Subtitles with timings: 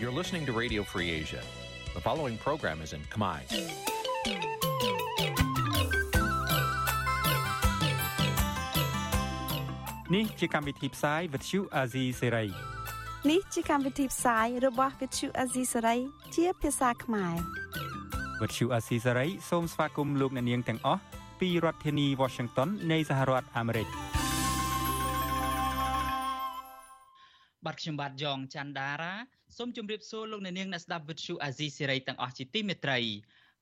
[0.00, 1.42] You're listening to Radio Free Asia.
[1.94, 3.38] The following program is in Khmer.
[10.14, 12.48] នេះជាកម្មវិធីផ្សាយ Vuthu Azizi Serai
[13.30, 15.98] នេះជាកម្មវិធីផ្សាយរបស់ Vuthu Azizi Serai
[16.36, 17.34] ជាភាសាខ្មែរ
[18.40, 21.00] Vuthu Azizi Serai សូមស្វាគមន៍លោកអ្នកនាងទាំងអស់
[21.40, 23.88] ពីរដ្ឋធានី Washington នៃសហរដ្ឋអាមេរិក
[27.64, 29.14] បាទខ្ញុំបាទយ៉ងច័ន្ទដារា
[29.57, 32.99] សូមជម្រាបសួរលោកអ្នកនាងអ្នកស្ដាប់ Vuthu Azizi Serai ទាំងអស់ជាទីមេត្រី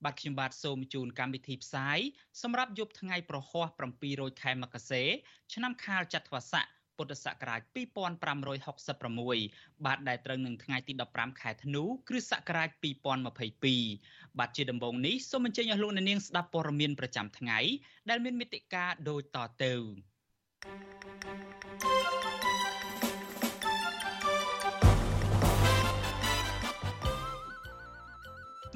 [0.03, 1.99] បាទខ្ញុំបាទសូមជូនកម្មវិធីផ្សាយ
[2.41, 3.65] សម្រាប់យប់ថ្ងៃប្រហោះ
[4.03, 5.03] 700ខែមករា
[5.53, 6.65] ឆ្នាំខាលចត្វាស័ក
[6.97, 7.61] ពុទ្ធសករាជ
[8.87, 12.69] 2566បាទដែលត្រូវនឹងថ្ងៃទី15ខែធ្នូគ្រិស្តសករាជ
[13.53, 17.59] 2022បាទជាដំបូងនេះសូមអញ្ជើញអស់លោកអ្នកនាងស្ដាប់ព័ត៌មានប្រចាំថ្ងៃ
[18.09, 19.73] ដែលមានមេតិការដូចតទៅ
[21.81, 22.34] thank you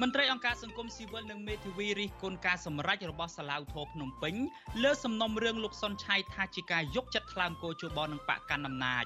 [0.04, 4.34] មន្ត្រីអង្គការសង្គមស៊ីវិលនិងមេធាវីរិះគន់ការសម្រេចរបស់សាឡាវធរភ្នំពេញ
[4.82, 9.04] លើសំណុំរឿងលោកសុនឆៃថាជាការយកចិត្តថ្លើមគោជបនឹងបកកណ្ដាលអំណាច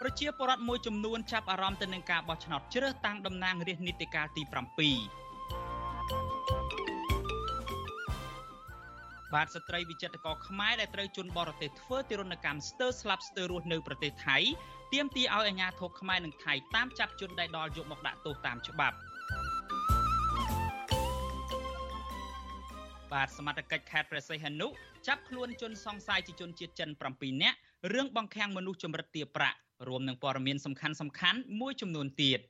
[0.00, 4.54] ប្រជាពលរដ្ឋមួយចំនួនចាប់អារម្មណ៍ទៅនឹងការបោះឆ្នោតជ្រើសតាំងតំណាងរាស្ត្រនីតិកាលទី7
[9.34, 14.38] បាទស្ត្រីវិចិត្រករខ្មែរដែលត្រូវជន់បរទេសធ្វើទារុណកម្មស្ទើរស្លាប់ស្ទើររស់នៅប្រទេសថៃ
[14.92, 18.96] ទាមទារឲ្យអាជ្ញាធរខ្មែរនិងថៃតាមចាប់ជនដែលដល់យកមកដាក់ទោសតាមច្បាប់
[23.12, 24.68] បាទសមត្ថកិច្ចខេត្តព្រះសីហនុ
[25.06, 27.56] ចាប់ខ្លួនជនសង្ស័យជាជនជាតិចិន7នាក់
[27.94, 29.56] រឿងបង្ខាំងមនុស្សចម្រិតទាប្រាក់
[29.88, 32.40] រួមនឹងព័ត៌មានសំខាន់សំខាន់មួយចំនួនទៀត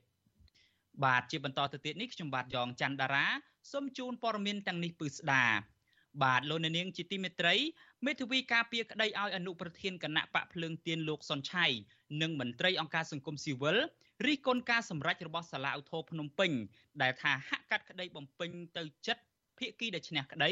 [1.05, 3.25] បាទជាបន្តទៅទៀតនេះខ្ញុំបាទយ៉ងច័ន្ទដារា
[3.71, 5.45] សូមជូនព័ត៌មានទាំងនេះពឺស្ដា
[6.23, 7.55] បាទលោកអ្នកនាងជាទីមេត្រី
[8.05, 11.65] មេធាវីការពារក្តីឲ្យអនុប្រធានគណៈបកភ្លើងទៀនលោកសុនឆៃ
[12.21, 13.77] និងមន្ត្រីអង្គការសង្គមស៊ីវិល
[14.25, 16.51] រិះគន់ការសម្រេចរបស់សាលាឧទ្ធរភ្នំពេញ
[17.01, 19.23] ដែលថាហាក់កាត់ក្តីបំពេញទៅចិត្ត
[19.59, 20.51] ភាគីដែលឈ្នះក្តី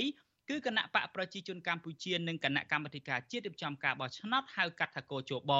[0.50, 5.54] គឺគណៈបកប្រជាជនកម្ពុជានិងគណៈកម្មាធិការជាតិរៀបចំការបោះឆ្នោតហៅកាត់ថាកោជប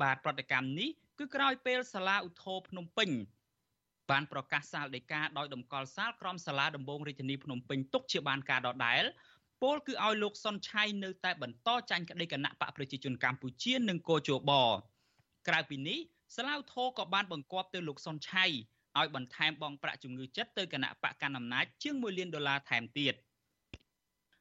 [0.00, 3.10] បាទប្រតិកម្មនេះគឺក្រោយពេលសាលាឧទ្ធរភ្នំពេញ
[4.10, 9.04] បានប្រកាសសាលដីកាដោយតម្កល់សាលក្រមសាលាដំបងរាជធានីភ្នំពេញទុកជាបានការដដែល
[9.62, 14.52] ពលគឺឲ្យលោកសុនឆៃនៅតែបន្តចាញ់ក្តីគណៈបកប្រជាជនកម្ពុជានិងកោជប
[15.48, 15.98] ក្រៅពីនេះ
[16.36, 18.44] សាឡាវធរក៏បានបង្គាប់ទៅលោកសុនឆៃ
[18.98, 23.14] ឲ្យបន្ថែមបងប្រាក់ជំងឺចិត្តទៅគណៈបកកណ្ដាលអំណាចជាង1លានដុល្លារថែមទៀត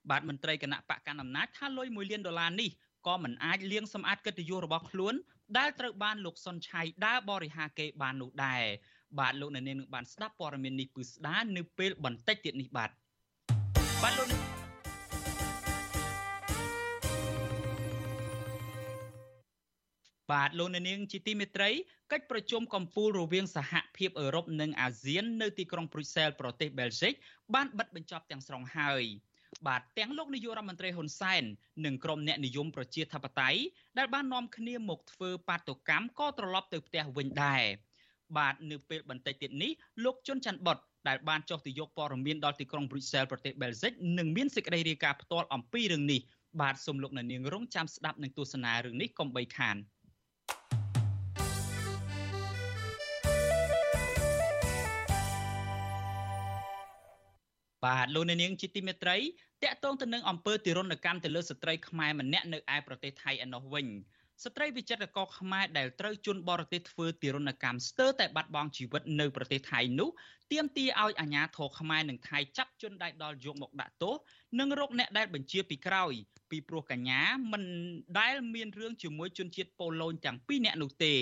[0.09, 2.69] បាទមន្ត្រីគណៈបកកណ្ដាលអំណាចថាលុយ1លានដុល្លារនេះ
[3.07, 5.16] ក៏មិនអាចលាងសម្អាតកិត្តិយសរបស់ខ្លួន
[5.57, 8.63] ដែលត្រូវបានលោកសុនឆៃដើរបរិហាគេបាននោះដែរ
[9.19, 12.90] បាទលោកនៅនាងនឹងបានស្ដាប់ព័ត៌មាននេះពឺស្ដានៅពេលបន្តិចទៀតនេះបាទ
[14.03, 14.29] បាទលោក
[20.31, 21.69] បាទលោកអ្នកនាងជាទីមេត្រី
[22.12, 27.13] កិច្ចប្រជុំកំពូលរវាងសហភាពអឺរ៉ុបនិងអាស៊ាននៅទីក្រុងព្រុយសែលប្រទេសបែលហ្សិក
[27.53, 29.03] បានបិទបញ្ចប់ទាំងស្រុងហើយ
[29.68, 31.44] បាទទាំងលោកនាយករដ្ឋមន្ត្រីហ៊ុនសែន
[31.85, 33.59] និងក្រុមអ្នកនិយមប្រជាធិបតេយ្យ
[33.97, 37.63] ដែលបាននាំគ្នាមកធ្វើបាតុកម្មក៏ត្រឡប់ទៅផ្ទះវិញដែរ
[38.38, 39.71] បាទនៅពេលបន្តិចទៀតនេះ
[40.03, 40.77] លោកជុនច័ន្ទបុត
[41.07, 46.19] ដែលបានចុះទៅយកព័ត៌មានដល់ទីក្រុងព្រុយសែលប្រទេសបែលហ្សិកនឹងមានសេចក្តីរាយការណ៍ផ្ទាល់អំពីរឿងនេះ
[46.61, 49.77] បាទសូមលោកអ្នកនាងរងចាំស្ដាប់នឹងទស្សនារឿងនេះកុំបីខាន។
[57.85, 59.17] បាទលោកអ្នកនាងជាទីមេត្រី
[59.63, 63.88] តកតងទៅនឹងអំពើទារុណកម្មទៅលើស្ត្រីខ្មែរម្នាក់នៅឯប្រទេសថៃឯណោះវិញ
[64.43, 70.09] ស្ត្រីវិចិត្រករខ្មែរដែលត្រូវជន់បរទេសធ្វើទារុណកម្មស្ទើរតែបាត់បង់ជីវិតនៅប្រទេសថៃនោះ
[70.51, 74.15] ទាមទារឲ្យអាជ្ញាធរខ្មែរនិងថៃចាប់ជនដែលដល់យកមកដាក់ទោស
[74.59, 76.13] និងរកអ្នកដែលបញ្ជាពីក្រោយ
[76.51, 77.21] ពីព្រោះកញ្ញា
[77.51, 77.63] មិន
[78.19, 81.15] ដែលមានរឿងជាមួយជនជាតិប៉ូឡូញទាំងពីរនាក់នោះទេ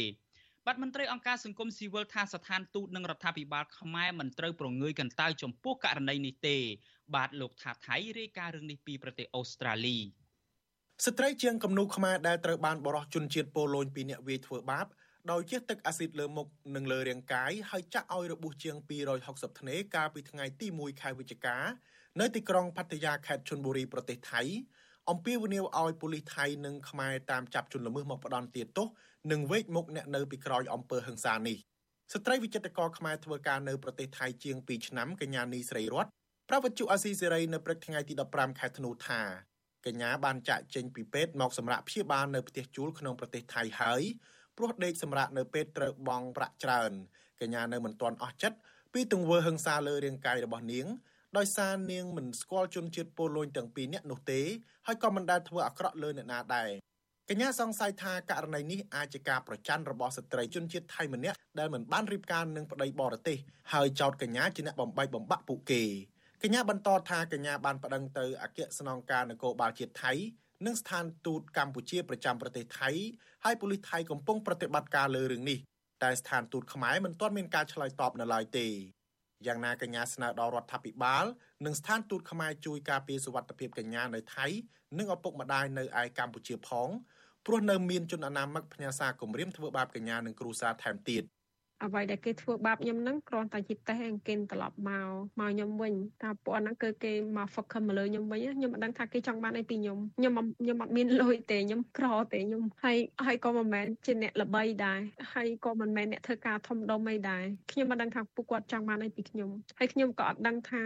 [0.66, 6.58] បាទមន្ត្រីអង្គការសង្គមស៊ីវិលថាស្ថានទូតនិងរដ្ឋាភិបាលខ្មែរមិនត្រូវប្រងើយកន្តើយចំពោះករណីនេះទេ
[7.16, 10.00] បាទលោកថាថៃរាយការណ៍រឿងនេះពីប្រទេសអូស្ត្រាលី
[11.04, 14.86] ស្ត្រីជាងគំនូខ្មែរដែលត្រូវបានបរោះជនជាតិប៉ូឡូញពីអ្នកវាយធ្វើបាប
[15.32, 18.76] ដោយជះទឹកអាស៊ីតលើមុខនិងលើរាងកាយហើយចាក់ឲ្យរបួសជាង
[19.18, 21.58] 260ធ្នេកាលពីថ្ងៃទី1ខែវិច្ឆិកា
[22.20, 24.42] នៅទីក្រុងផាតាយាខេត្តឈុនបុរីប្រទេសថៃ
[25.10, 28.88] អំពាវនាវឲ្យប៉ូលីសថៃនិងខ្មែរតាមចាប់ជនល្មើសមកផ្ដន់ទាទោស
[29.32, 31.58] និងវេកមុខអ្នកនៅពីក្រោយអំពើហិង្សានេះ
[32.14, 36.08] ស្ត្រីវិចិត្រករខ្មែរធ្វើការនៅប្រទេសថៃជាង2ឆ្នាំកញ្ញានីស្រីរត
[36.50, 39.22] ប្រវត្តិជអាស៊ីសេរីនៅព្រឹកថ្ងៃទី15ខែធ្នូថា
[39.88, 44.02] កញ្ញាបានចាក់ចេញពីពេទ្យមកសម្រាប់ព្យាបាលនៅផ្ទះជួលក្នុងប្រទេសថៃហើយ
[44.58, 46.92] ព្រោះដេកសម្រាប់នៅពេទ្យត្រូវបង់ប្រាក់ច្រើន
[47.42, 48.58] កញ្ញានៅមិនទាន់អស់ចិត្ត
[48.94, 50.86] ពីទង្វើហិង្សាលើរាងកាយរបស់នាង
[51.38, 54.42] ដោយសារនាងមិនស្គាល់ជនជាតិប៉ូឡូញទាំងពីរនាក់នោះទេ
[54.88, 56.70] ហើយក៏មិនដែលធ្វើអាក្រក់លើអ្នកណាដែរ
[57.30, 63.38] កញ្ញាសង្ស័យថាករណីនេះអាចជាការប្រច័ណ្ឌរបស់ស្ត្រីជនជាតិថៃម្នាក់ដែលមិនបានរៀបការនឹងប្តីបរទេស
[63.74, 65.84] ហើយចោទកញ្ញាជាអ្នកបំបែកបំបាក់ពួកគេ
[66.44, 70.12] កញ្ញាបន្តថាកញ្ញាបានប្តឹងទៅអគ្គស្នងការនគរបាលជាតិថៃ
[70.66, 72.90] និងស្ថានទូតកម្ពុជាប្រចាំប្រទេសថៃ
[73.44, 75.60] ហើយប៉ូលីសថៃកំពុងប្រតិបត្តិការលើរឿងនេះ
[76.04, 78.68] តែស្ថានទូតខ្មែរមិនទាន់មានការឆ្លើយតបនៅឡើយទេ
[79.48, 81.26] យ៉ាងណាកញ្ញាស្នើដល់រដ្ឋាភិបាល
[81.66, 84.46] និងស្ថានទូតខ្មែរជួយការពារសុវត្ថិភាពកញ្ញានៅថៃ
[84.98, 86.90] និងឪពុកម្ដាយនៅឯកម្ពុជាផង
[87.46, 91.24] ព្រោះនៅមានជនអនាមិកផ្ញើសារគម្រាមធ្វើបាបកញ្ញានិងគ្រួសារថែមទៀត
[91.86, 95.08] អ្វីដែលគេធ្វើបាបខ្ញុំហ្នឹងគ្រាន់តែជាតេស្តគេត្រឡប់មក
[95.40, 95.94] មកខ្ញុំវិញ
[96.24, 105.00] តែពួកហ្នឹងគឺគេមក focus មកលើខ្ញុំវិញខ្ញុំមិនដឹងថាគេចង់បានអីពីខ្ញុំខ្ញុំខ្ញុំអត់មានលុយទេខ្ញុំក្រទេខ្ញុំហើយហើយក៏មិនមែនជាអ្នកល្បីដែរ
[105.34, 109.50] ហើយក៏មិនមែនអ្នកធ្វើការធំដុំអីដែរខ្ញុំមិនដឹងថាពួកគាត់ចង់បានអីពីខ្ញុំ
[109.80, 110.80] ហើយខ្ញុំក៏អត់ដឹងថា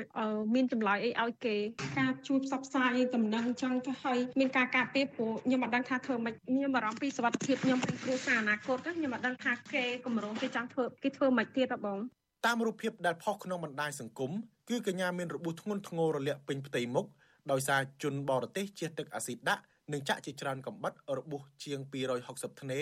[0.56, 1.56] មានចម្លើយអីឲ្យគេ
[2.00, 12.00] ការជួយផ្សព្វផ្សាយដំណឹងអញ្ចឹងទៅហើយមានការការពារព្រោះខ្ញុំអត់ដឹងថាធ្វើម៉េចខ្ញុំបារម្ភពីសុខភាពខ្ញុំហើយគ្រួសារអនាគតខ្ញុំអត់ដឹងថាគេកម្រងគេចង់ធ្វើធ្វើគេធ្វើមិនទៀតហ៎បង
[12.45, 14.31] តាមរូបភាពដែលផុសក្នុងបណ្ដាញសង្គម
[14.69, 17.06] គឺកញ្ញាមានរបួសធ្ងន់ធ្ងររលាកពេញផ្ទៃមុខ
[17.51, 21.80] ដោយសារជនបរទេសជះទឹកអាស៊ីតដាក់និងចាក់ជាច្រើនកំបិតរបួសជាង
[22.21, 22.81] 260ធ្នេ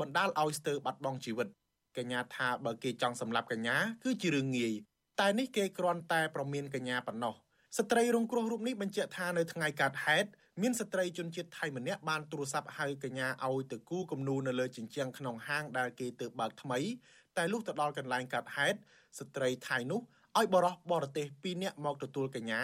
[0.00, 1.48] បណ្ដាលឲ្យស្ទើរបាត់បង់ជីវិត
[1.96, 4.72] កញ្ញាថាបើគេចង់សម្លាប់កញ្ញាគឺជារឿងងាយ
[5.20, 7.34] តែនេះគេគ្រាន់តែប្រមានកញ្ញាប៉ុណ្ណោះ
[7.78, 10.28] ស្ត្រីរងគ្រោះរូបនេះបញ្ជាក់ថានៅថ្ងៃកើតហេតុ
[10.62, 16.78] មានស្ត្រីជនជាតិថៃម្នាក់បានទូរស័ព្ទហៅកញ្ញាឲ្យទៅគូគំនូនៅលើជញ្ជាំងក្នុងហាងដែលគេទើបបើកថ្មី
[17.38, 18.78] តែលុះទៅដល់កន្លែងកាត់ហេតុ
[19.18, 20.00] ស្ត្រីថៃនោះ
[20.38, 22.60] ឲ្យបរោះបរទេស2នាក់មកទទួលកញ្ញា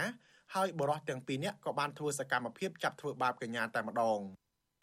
[0.55, 4.21] ហើយបរោះទាំង2នាក់ក៏បានធ្វើសកម្មភាពចាប់ធ្វើបាបកញ្ញាតែម្ដង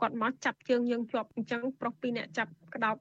[0.02, 2.96] គាត់មកចាប់ជើងយើងជាប់អញ្ចឹងប្រុសពីរអ្នកចាប់ក្តោប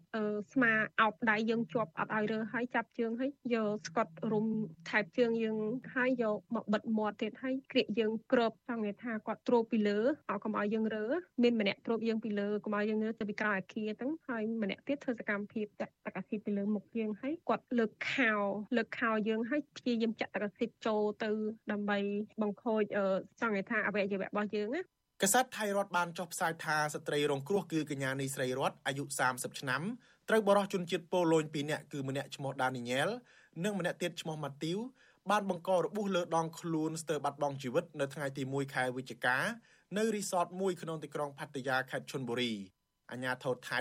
[0.53, 4.47] ស្មាអោបដៃយើងជាប់អត់ឲ្យរើហើយចាប់ជើងហើយយកស្កុតរុំ
[4.89, 5.59] ថែបជើងយើង
[5.95, 9.99] ហើយយកមកបិទមាត់ទៀតហើយក្រៀកយើងគ្របចង់និយាយថាគាត់ទ្រោបពីលើ
[10.31, 11.07] ឲ្យកុំឲ្យយើងរើ
[11.43, 18.33] មានម្នាក់ទ្រោបយើងពីលើកុំឲ្យយើងរើទៅពីក្រោយអាគារហ្នឹងហើយម្នាក់ទៀតធ្វើសកម្មភាពតាក់តកសិពីលើមុខយើងហើយគាត់លើកខោ
[18.77, 21.31] លើកខោយើងហើយព្យាយាមចាក់តកសិចូលទៅ
[21.71, 21.99] ដើម្បី
[22.43, 22.83] បង្ខូច
[23.41, 24.83] ចង់និយាយថាអវយវៈរបស់យើងណា
[25.23, 29.83] កសែតថៃរដ្ឋបានចុះផ្សាយថាស្ត្រីរងគ្រោះគឺកញ្ញានីស្រីរតអាយុ30ឆ្នាំ
[30.29, 33.09] ត្រូវបរិសុជនជាតិប៉ូឡូញ2នាក់គឺម្នាក់ឈ្មោះដានីញ៉ែល
[33.65, 34.79] និងម្នាក់ទៀតឈ្មោះម៉ាទីវ
[35.31, 39.37] បានបង្ករបួសលើដងខ្លួនស្ទើរបាត់បង់ជីវិតនៅថ្ងៃទី1ខែវិច្ឆិកា
[39.97, 42.53] នៅរីសតមួយក្នុងទីក្រុងផាតាយាខេត្តឈុនបុរី
[43.11, 43.81] អាជ្ញាធរថៃ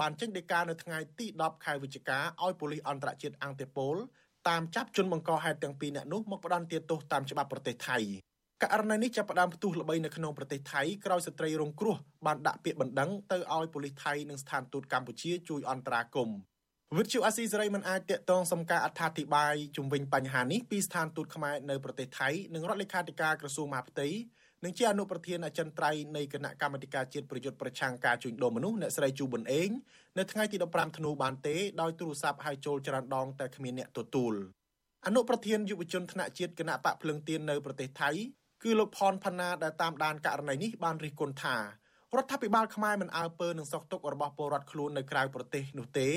[0.00, 3.96] បានចេញដីកានៅថ្ងៃទី10ខែវិច្ឆិកាឲ្យប៉ូលីសអន្តរជាតិអង្គតេប៉ូល
[4.48, 7.98] តាមចាប់ជនបង្កហេតុទាំងពីរនាក់នោះមកផ្ដន្ទាទោសតាមច្បាប់ប្រទេសថៃ
[8.62, 11.96] ករណីនេះចាប់ផ្ដើមផ្ទុះល្បីនៅក្នុងប្រទេសថៃក្រោយស្ត្រីរងគ្រោះ
[12.26, 16.38] បានដាក់ពាក្យបណ្ដឹងទៅឲ្យប៉ូលីសថៃនិងស្ថានទូតកម្ពុជាជួយអន្តរាគមន៍
[16.98, 24.08] វិទ្យុអាស៊ីសេរីមិនអាចតាក់ទងសំការអត្ថាធិប្បាយជំវិញបញ្ហានេះពីស្ថានទូតខ្មែរនៅប្រទេសថៃនិងរដ្ឋលេខាធិការក្រសួងមហាផ្ទៃ
[24.64, 29.70] និងជាអនុប្រធានអចិន្ត្រៃយ៍នៃគណៈកម្មាធិការជាតិប្រយុទ្ធប្រឆាំងការជួញដូរមនុស្សអ្នកស្រីជូប៊ុនអេង
[30.18, 34.34] នៅថ្ងៃទី15ធ្នូបានទេដោយទូរស័ព្ទហៅចូលច្រើនដងតែគ្មានអ្នកទទួល
[35.06, 38.10] អនុប្រធានយុវជនថ្នាក់ជាតិគណៈបកភ្លឹងទៀននៅប្រទេសថៃ
[38.62, 41.56] គឺលោកផនផាណាដែលតាមដានករណីនេះបានរិះគន់ថា
[42.16, 46.08] រដ្ឋាភិបាលខ្មែរមិនអើពើនឹងសោកទុករបស់ពលរដ្ឋខ្លួននៅក្រៅប្រទេសនោះទេ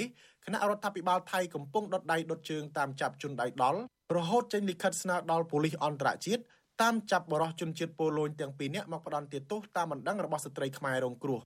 [0.45, 3.79] គណៈរដ្ឋាភិបាលថៃកំពុងដុតដៃដុតជើងតាមចាប់ជនដៃដល់
[4.17, 6.41] រហូតចេញលិខិតស្នើដល់ប៉ូលីសអន្តរជាតិ
[6.81, 11.39] តាមចាប់បរិសុជនជាតិប៉ូឡូញទាំងពីរនាក់មកផ្ដន្ទាទោសតាមបណ្ដឹងរបស់ស្ត្រីខ្មែររងគ្រោះ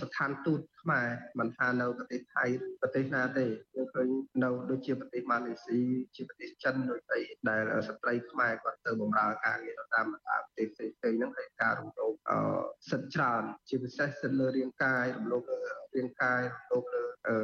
[0.00, 1.06] ស្ថានទូតខ្មែរ
[1.38, 2.44] មិនថានៅប្រទេសថៃ
[2.80, 4.08] ប្រទេសណាទេយើងឃើញ
[4.44, 5.80] នៅដូចជាប្រទេសម៉ាឡេស៊ី
[6.16, 12.12] ជាប្រទេសចិនដូចអីដែលស្ត្រីខ្មែរគាត់ទៅបម្រើការងារតាមតាមប្រទេសផ្សេងៗហ្នឹងហើយការរំលោភ
[12.90, 15.58] សិទ្ធិច្រើនជាពិសេសសិទ្ធិលើរាងកាយរំលោភលើ
[15.96, 17.36] រាងកាយរំលោភលើអឺ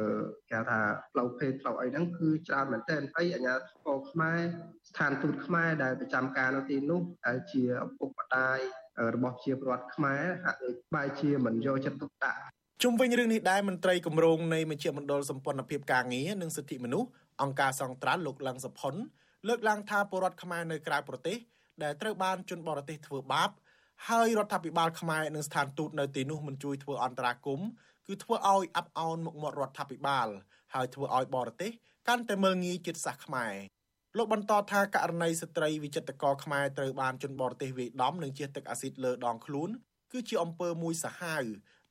[0.51, 0.81] គេថា
[1.11, 4.39] ផ្លូវភេទផ្លូវអីហ្នឹងគឺច្រើនមែនទែនហើយអាជ្ញាធរខ្មែរ
[4.89, 8.59] ស្ថានទូតខ្មែរដែលប្រចាំការនៅទីនោះដែលជាឪពុកម្ដាយ
[9.15, 12.39] របស់ជាប្រវត្តិខ្មែរហាក់ដូចបែរជាមិនយកចិត្តទុកដាក់
[12.83, 17.09] ជុំវិញរឿងនេះដែរមន្ត្រីគម្រោងនៃមជ្ឈមណ្ឌលសម្ព័ន្ធភាពការងារនិងសិទ្ធិមនុស្ស
[17.41, 18.95] អង្គការសង្ត្រាល់លោកលឹងសុផុន
[19.47, 21.37] លើកឡើងថាពលរដ្ឋខ្មែរនៅក្រៅប្រទេស
[21.83, 23.49] ដែលត្រូវបានជនបរទេសធ្វើបាប
[24.09, 27.67] ហើយរដ្ឋាភិបាលខ្មែរនិងស្ថានទូតនៅទីនោះមិនជួយធ្វើអន្តរាគមន៍
[28.07, 30.27] គឺធ្វើឲ្យអាប់អោនមុខមាត់រដ្ឋាភិបាល
[30.73, 31.71] ហើយធ្វើឲ្យបរទេស
[32.07, 33.53] កាន់តែមើលងាយចិត្តសាសន៍ខ្មែរ
[34.17, 39.69] លោកបន្តថាករណីស្ត្រីវិចិត្រករខ្មែរត្រូវបានជនបរទេសវាយដំនិងជះទឹកអាស៊ីតលើដងខ្លួន
[40.11, 41.43] គឺជាអំពើមួយសាហាវ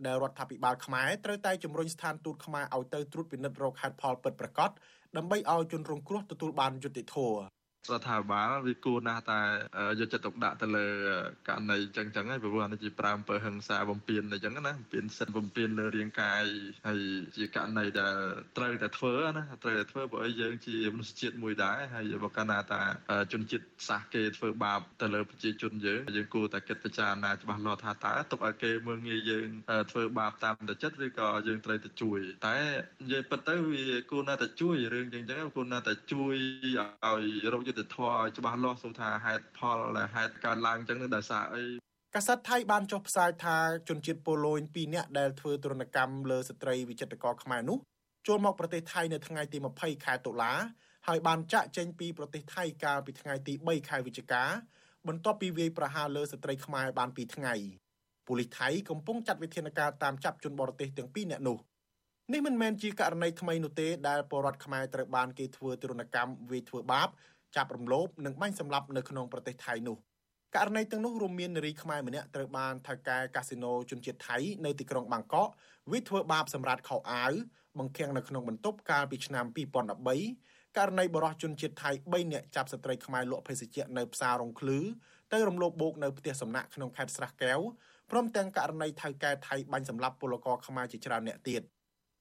[0.06, 4.70] ដែលរដ្ឋាភិបាលខ្មែរត្រូវតែជំរុញស្ថានទូតខ្មែរឲ្យទៅត្រួតពិនិត្យរកហេតុផលពិតប្រាកដ
[5.16, 7.42] ដើម្បីឲ្យជនរងគ្រោះទទួលបានយុត្តិធម៌
[7.90, 9.40] រដ្ឋាភិបាលវាគួរណាស់តែ
[10.00, 10.86] យកចិត្តទុកដាក់ទៅលើ
[11.48, 16.44] ករណីអញ្ចឹងអញ្ចឹងហើយព្រោះអានេះជាប្រើអំពើហិង្សាបំពានអញ្ចឹងណាបំពានសិទ្ធិបំពានលើរាងកាយ
[16.86, 17.00] ហើយ
[17.36, 18.16] ជាករណីដែល
[18.56, 22.82] ត្រូវតែធ្វើណាត្រូវតែធ្វើព្រោះយើងជាមនុស្សជាតិមួយដែរហើយបើកាលណាតា
[23.32, 29.48] ជនជាតិសាសគេធ្វើបាបទៅលើប្រជាជនយើងយើងគួរតែគិតពិចារណាច្បាស់លាស់ថាតើទុកឲ្យគេមើងងាយយើង
[29.90, 32.56] ធ្វើបាបតាមតែចិត្តឬក៏យើងត្រូវតែជួយ តែ
[33.02, 36.36] និយាយពិតទៅវាគួរណាស់តែជួយរឿងអញ្ចឹងគួរណាស់តែជួយ
[36.66, 41.64] ឲ្យរកយុទ្ធធម៌ឲ្យច្បាស់លាស់សូថាហេតុផលដែលហេតុកើតឡើងអញ្ចឹងដោយសារអី
[42.14, 43.56] កាសែតថៃបានចុះផ្សាយថា
[43.88, 47.78] ជនជាតិប៉ូឡូញ2នាក់ដែលធ្វើទរណកម្មលើស្ត្រីវិចិត្រករខ្មែរនោះ
[48.26, 50.52] ចូលមកប្រទេសថៃនៅថ្ងៃទី20ខែតុលា
[51.08, 54.44] ហើយបានចាក់ចេញពីប្រទេសថៃកាលពីថ្ងៃទី3ខែវិច្ឆិកា
[55.08, 57.54] បន្ទាប់ពីវាយប្រហារលើស្ត្រីខ្មែរបាន2ថ្ងៃ
[58.26, 61.58] ប៉ូលីសថៃកំពុងចាត់វិធានការតាមចាប់ជនបរទេសទាំងពីរនាក់នោះ
[62.32, 67.08] នេះមិនមែនជាករណីថ្មីនោះទេដែលពលរដ្ឋខ្មែរត្រូវបានគេធ្វើទរណកម្មវាយធ្វើបាប
[67.56, 69.96] ចាប់រំលោភនិងបាញ់សម្លាប់នៅក្នុងប្រទេសថៃនោះ
[70.56, 75.48] ករណីទាំងនោះរួមមាននារីខ្មែរម្នាក់ត្រូវបានថៅកែកាស៊ីណូជនជាតិថៃនៅទីក្រុងបាងកក
[75.90, 77.32] វាយធ្វើបាបសម្រាប់ខោអាវ
[77.78, 79.44] បង្ខាំងនៅក្នុងបន្ទប់កាលពីឆ្នាំ
[80.10, 84.78] 2013ករណីបរិសុទ្ធជនជាតិថៃ3នាក់ចាប់ស្ត្រីខ្មែរលក់ភេសជ្ជៈនៅផ្សាររងឃ្លឺ
[85.32, 87.60] ទៅរំលោភបោកនៅផ្ទះសំណាក់ក្នុងខេត្តស្រះកែវ
[88.10, 91.62] ព្រមទាំងករណីថៅកែថៃបាញ់សម្លាប់ពលករខ្មែរជាច្រើនអ្នកទៀត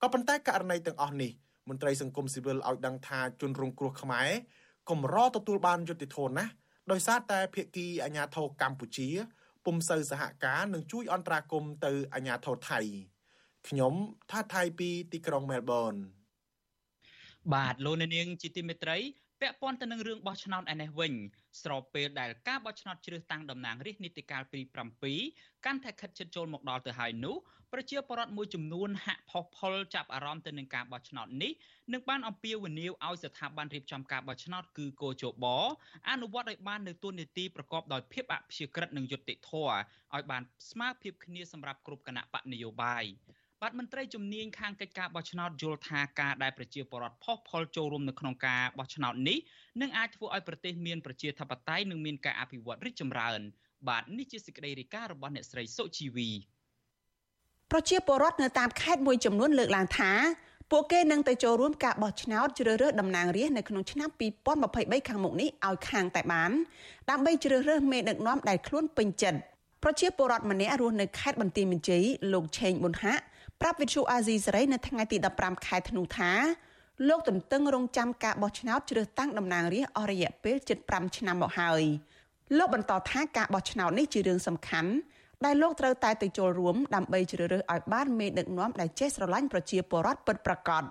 [0.01, 1.31] ក៏ប៉ុន្តែករណីទាំងអស់នេះ
[1.69, 4.29] មន្ត្រីសង្គមស៊ីវិលឲ្យដឹងថាជនរងគ្រោះខ្មែរ
[4.91, 6.51] កម្រទទួលបានយុត្តិធម៌ណាស់
[6.91, 9.09] ដោយសារតែភាគីអាញាធរកម្ពុជា
[9.65, 12.79] ពុំសូវសហការនឹងជួយអន្តរាគមន៍ទៅអាញាធរថៃ
[13.67, 13.93] ខ្ញុំ
[14.31, 15.93] ថាថៃពីទីក្រុងមែលប៊ន
[17.53, 18.97] បាទលោកនាងជាទីមេត្រី
[19.41, 21.13] ពាក់ព័ន្ធទៅនឹងរឿងបោះឆ្នោតឯនេះវិញ
[21.61, 24.61] ស្របពេលដែលការបោះឆ្នោតជ្រើសតាំងតំណាងរាស្ត្រនីតិកាលទី
[25.13, 27.35] 7កាន់តែខិតជិតចូលមកដល់ទៅហើយនោះ
[27.73, 31.51] ប្រជាពលរដ្ឋមួយចំនួនហាក់ផុសផុលចាប់អារម្មណ៍ទៅនឹងការបោះឆ្នោតនេះ
[31.93, 35.45] និងបានអំពាវនាវឲ្យស្ថាប័នរៀបចំការបោះឆ្នោតគឺកោជប
[36.09, 39.71] អនុវត្តឲ្យបាននៅទូនីតិប្រកបដោយភាពអព្យាក្រឹតនិងយុត្តិធម៌
[40.15, 43.03] ឲ្យបានស្មើភាពគ្នាសម្រាប់គ្រប់គណៈបកនយោបាយ
[43.61, 49.39] បាទមន្ត្រីជំនាញខាងកិច្ចការបោះឆ្នោតយល់ថាការដែលប្រជាពលរដ្ឋផុសផុលចូលរួមនៅក្នុងការបោះឆ្នោតនេះ
[49.81, 53.39] នឹងអាចធ្វើឲ្យប្រទេសមានប្រជាធិបតេយ្យនិងមានការអភិវឌ្ឍរីកចម្រើន
[53.89, 56.29] បាទនេះជាសេចក្តីរាយការណ៍របស់អ្នកស្រីសុជីវី
[57.71, 60.11] ប្រជាពលរដ្ឋនៅតាមខេត្តមួយចំនួនលើកឡើងថា
[60.71, 64.09] ពួកគេនឹងទៅចូលរួមការបោះឆ្នោតជ្រើសរើសតំណាងរាស្ត្រនៅក្នុងឆ្នាំ
[64.59, 66.51] 2023ខាងមុខនេះឲ្យខាងតែបាន
[67.09, 69.39] ដើម្បីជ្រើសរើសមេដឹកនាំដែលខ្លួនពេញចិត្ត
[69.83, 73.23] ប្រជាពលរដ្ឋម្នាក់រស់នៅខេត្តបន្ទាយមានជ័យលោកឆេងប៊ុនហាក់
[73.61, 76.31] ប្រាប់វិទ្យុអាស៊ីសេរីនៅថ្ងៃទី15ខែធ្នូថា
[77.09, 80.55] លោកទន្ទឹងរង់ចាំការបោះឆ្នោតជ្រើសតាំងតំណាងរាស្ត្រអស់រយៈពេល
[80.87, 81.83] 75ឆ្នាំមកហើយ
[82.57, 84.91] លោកបន្តថាការបោះឆ្នោតនេះជារឿងសំខាន់
[85.45, 90.83] ដែលលោកត្រូវតែទៅចូលរួមដើម្បីជ្រើសរើសឲ្យបានមេដឹកនាំដែលចេះស្រឡាញ់ប្រជាពលរដ្ឋពិតប្រាកដ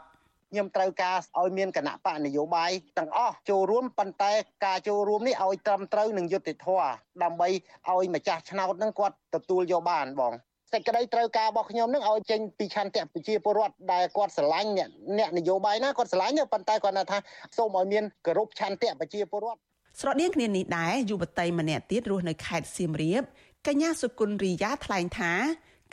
[0.52, 4.32] ខ្ញុំត្រូវការឲ្យមានគណៈបកនយោបាយទាំងអស់ចូលរួមប៉ុន្តែ
[4.66, 6.88] ការចូលរួមនេះឲ្យត្រឹមត្រូវនឹងយុត្តិធម៌
[7.22, 7.48] ដើម្បី
[7.88, 10.34] ឲ្យម្ចាស់ឆ្នោតនឹងគាត់ទទួលយកបានបង
[10.72, 14.88] សេចក្តីត្រូវការរបស់ខ្ញុំនឹងឲ្យចេញពីឆន្ទៈប្រជាពលរដ្ឋដែលគាត់ស្រឡាញ់អ្នក
[15.18, 17.18] អ្នកនយោបាយណាគាត់ស្រឡាញ់ប៉ុន្តែគាត់ថា
[17.56, 19.60] សូមឲ្យមានគោរពឆន្ទៈប្រជាពលរដ្ឋ
[20.00, 23.22] ស្រដៀងគ្នានេះដែរយុវតីម្នាក់ទៀតរស់នៅខេត្តសៀមរាប
[23.68, 25.32] កញ្ញាសុគន្ធរីយ៉ាថ្លែងថា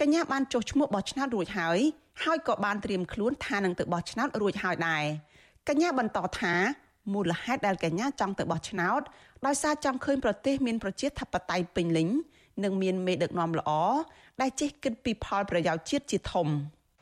[0.01, 1.79] កញ្ញាបានចុះឈ្មោះបោះឆ្នោតរួចហើយ
[2.23, 5.05] ហើយក៏បានត្រៀមខ្លួនថានឹងទៅបោះឆ្នោតរួចហើយដែរ
[5.69, 6.53] កញ្ញាបន្តថា
[7.13, 9.01] មូលហេតុដែលកញ្ញាចង់ទៅបោះឆ្នោត
[9.45, 12.09] ដោយសារចង់ឃើញប្រទេសមានប្រជាធិបតេយ្យពេញលេញ
[12.63, 13.71] និងមានមេដឹកនាំល្អ
[14.41, 16.47] ដែលចេះគិតពីផលប្រយោជន៍ជាតិជាធំ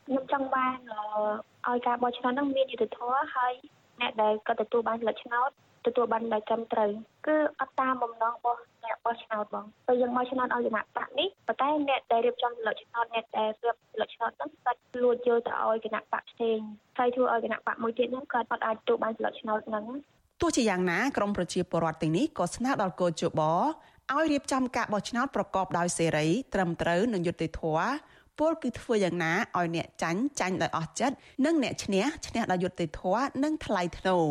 [0.08, 0.78] ខ្ញុំចង់បាន
[1.68, 3.54] ឲ្យការបោះឆ្នោតនឹងមានយុត្តិធម៌ហើយ
[4.02, 5.50] អ្នកដែលក៏ទទួលបានសិលឹកឆ្នោត
[5.86, 6.90] ទទួលបានដោយត្រឹមត្រូវ
[7.28, 16.60] គឺអត់តាមបំណងរបស់អ្នកបោះឆ្នោតបងពេលយើងមកឆ្នោតឲ្យគណៈបកនេះប៉ុន្តែអ្នកដែលរៀបចំសិលឹកឆ្នោតអ្នកដែលរៀបសិលឹកឆ្នោតហ្នឹងគាត់លួចយកទៅឲ្យគណៈបកផ្សេង
[16.98, 19.86] ហើយធ្វើឲ្យគណៈបកមួយទៀតហ្នឹងគាត់អត់អាចទទួលបានសិលឹកឆ្នោតហ្នឹង
[20.42, 27.90] ទោះជាយ៉ាងណាក្រមប្រជាពលរដ្ឋទាំងនេះក៏ស្នើដល់កោជបឲ្យរៀបចំការបោះឆ្នោតប្រកបដោយសេរីត្រឹមត្រូវនិងយុត្តិធម៌
[28.40, 31.16] ពលគឺធ្វើយ៉ាងណាឲ្យអ្នកចាញ់ចាញ់ដោយអស់ចិត្ត
[31.46, 34.26] និងអ្នកឈ្នះឈ្នះដោយយុត្តិធម៌និងថ្លៃថ្នូរ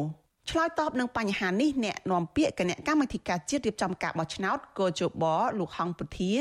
[0.51, 5.25] ឆ្លើយតបនឹងបញ្ហានេះអ្នកនាំពាក្យគណៈកម្មាធិការជាតិរៀបចំការបោះឆ្នោតកោជប
[5.59, 6.33] លោកហងពុធា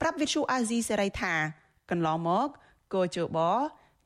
[0.00, 1.34] ប្រាប់វិទ្យុអាស៊ីសេរីថា
[1.90, 2.48] កន្លងមក
[2.94, 3.38] កោជប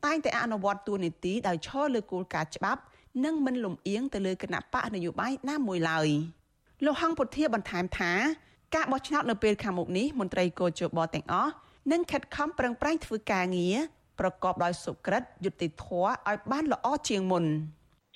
[0.05, 2.81] តែងតែអនុវត្តទូនីតិដោយឈរលើគោលការណ៍ច្បាប់
[3.25, 6.09] និងមិនលំអៀងទៅលើគណៈបកនយោបាយណាមួយឡើយ
[6.85, 8.13] លោកហងពុធាបន្ថែមថា
[8.75, 11.53] ការបោះឆ្នោតនៅពេលខាងមុខនេះមន្ត្រីកោជបទាំងអស់
[11.93, 13.77] នឹងខិតខំប្រឹងប្រែងធ្វើការងារ
[14.19, 17.45] ប្រកបដោយសុក្រិតយុត្តិធម៌ឲ្យបានល្អជាងមុន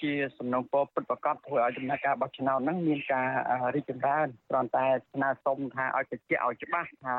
[0.03, 3.29] ជាសំណុំពរពិតប្រាកដធ្វើឲ្យដំណើរការបោះឆ្នោតហ្នឹងមានការ
[3.75, 7.17] រីកចម្រើនព្រមតែស្នើសុំថាឲ្យបញ្ជាក់ឲ្យច្បាស់ថា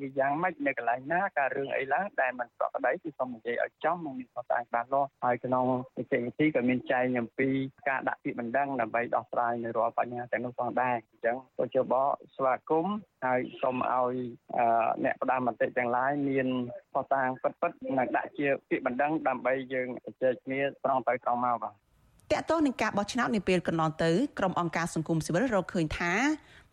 [0.00, 5.66] វាយ៉ាងម៉េចនៅកន្លែងណាការរឿងអីឡើងដែលมันប្រកបដីគឺសូមនិយាយឲ្យចំនិងមានប្រសាសន៍ច្បាស់លាស់ហើយក្នុង
[5.98, 7.48] នីតិវិធីក៏មានចែងអំពី
[7.88, 11.94] ការដាក់ពាក្យបណ្ដឹងដើម្បីដោះស្រាយនៅរាល់បញ្ហាទាំងនោះផងដែរអញ្ចឹងក៏ជាប
[12.36, 14.14] ស្វាគមន៍ហើយសូមឲ្យ
[15.04, 16.48] អ្នកផ្ដាំមតិទាំងឡាយមាន
[16.92, 21.74] ផុសតាងពិតពិតនិងដាក់ជាពាក្យបណ្ដឹងដើម្បីយើងជជែកគ្នាត្រង់ទៅត្រង់មកបាទ
[22.30, 26.12] តកតោះនឹងការបោះឆ្នោតនាពេលកន្លងទៅក្រុមអង្គការសង្គមស៊ីវិលរកឃើញថា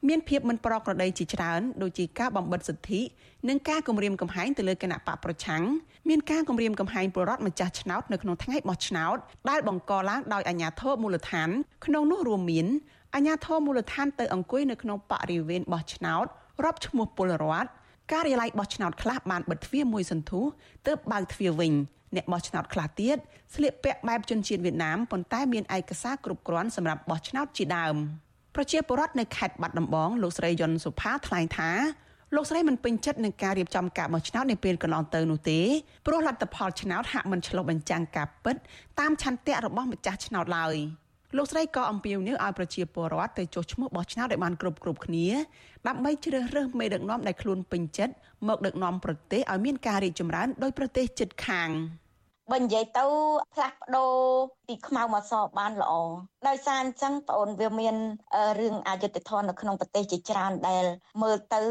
[0.07, 3.01] មានភាពមិនប្រក្រតីជាច្រើនដូចជាការបំបិទសិទ្ធិ
[3.49, 5.63] និងការគំរាមកំហែងទៅលើគណៈបកប្រឆាំង
[6.09, 9.17] មានការគំរាមកំហែងពលរដ្ឋម្ចាស់ឆ្នោតនៅក្នុងថ្ងៃបោះឆ្នោត
[9.49, 11.49] ដែលបង្កឡើងដោយអាជ្ញាធរមូលដ្ឋាន
[11.85, 12.67] ក្នុងនោះរួមមាន
[13.15, 16.25] អាជ្ញាធរមូលដ្ឋានទៅអង្គុយនៅក្នុងបរិវេណបោះឆ្នោត
[16.63, 17.69] រាប់ឈ្មោះពលរដ្ឋ
[18.11, 20.43] ការិយាល័យបោះឆ្នោតខ្លះបានបិទទ្វារមួយសន្ទុះ
[20.87, 21.73] ទើបបើកទ្វារវិញ
[22.15, 23.17] អ្នកបោះឆ្នោតខ្លះទៀត
[23.55, 27.95] ស្លៀកពាក់បែបជនជាតិវៀតណាមប៉ុន្តែមានឯកសារគ្រប់គ្រាន់សម្រាប់បោះឆ្នោតជាដើម
[28.55, 31.71] ប្រជាពលរដ្ឋនៅខេត្តបាត់ដំបងលោកស្រីយុនសុផាថ្លែងថា
[32.35, 35.59] លោកស្រីមិនពេញចិត្តនឹងការរៀបចំការបោះឆ្នោតនាពេលកន្លងទៅនោះទេ
[36.07, 38.55] ព្រោះលទ្ធផលឆ្នោតហាក់មិនឆ្លុះបញ្ចាំងការពិត
[38.99, 40.75] តាមឆន្ទៈរបស់ម្ចាស់ឆ្នោតឡើយ
[41.37, 45.27] លោកស្រីក៏អំពាវនាវឲ្យប្រជាពលរដ្ឋទៅចុះឈ្មោះបោះឆ្នោតឲ្យបានគ្រប់គ្រប់គ្នា
[45.87, 48.13] ដើម្បីជ្រើសរើសមេដឹកនាំដែលខ្លួនពេញចិត្ត
[48.47, 51.69] មកដឹកនាំប្រទេសឲ្យមានការរីកចម្រើនដោយប្រទេសជិតខាង
[52.51, 53.05] បើនិយាយទៅ
[53.53, 54.13] ផ្លាស់ប្ដូរ
[54.67, 55.93] ពីខ្មៅមកសបានល្អ
[56.47, 57.95] ដោយសារអញ្ចឹងបងអូនវាមាន
[58.59, 60.85] រឿងអយុត្តិធម៌នៅក្នុងប្រទេសជាច្រើនដែល
[61.21, 61.61] មើលទៅ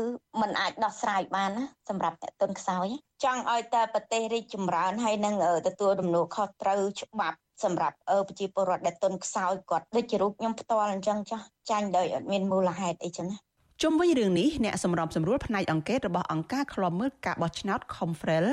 [0.41, 2.87] มันអាចដោះស្រាយបានណាសម្រាប់អ្នកទុនខ្សោយ
[3.25, 5.35] ចង់ឲ្យតែប្រទេសរីកចម្រើនហើយនឹង
[5.69, 7.97] ទទួលដំណួរខុសត្រូវច្បាប់ សម្រាប់
[8.29, 13.39] ប្រជាពលរដ្ឋដែលទុនខ្សោយគាត់ដូចជារូបខ្ញុំផ្ទាល់អញ្ចឹងចាស់ចាញ់ដោយអត់មានមូលហេតុអីចឹងណា
[13.83, 18.47] ជុំវិញរឿងនេះអ្នកសម្របសម្រួលផ្នែកអង្កេតរបស់អង្គការឃ្លាំមើលការបោះឆ្នោត Confrel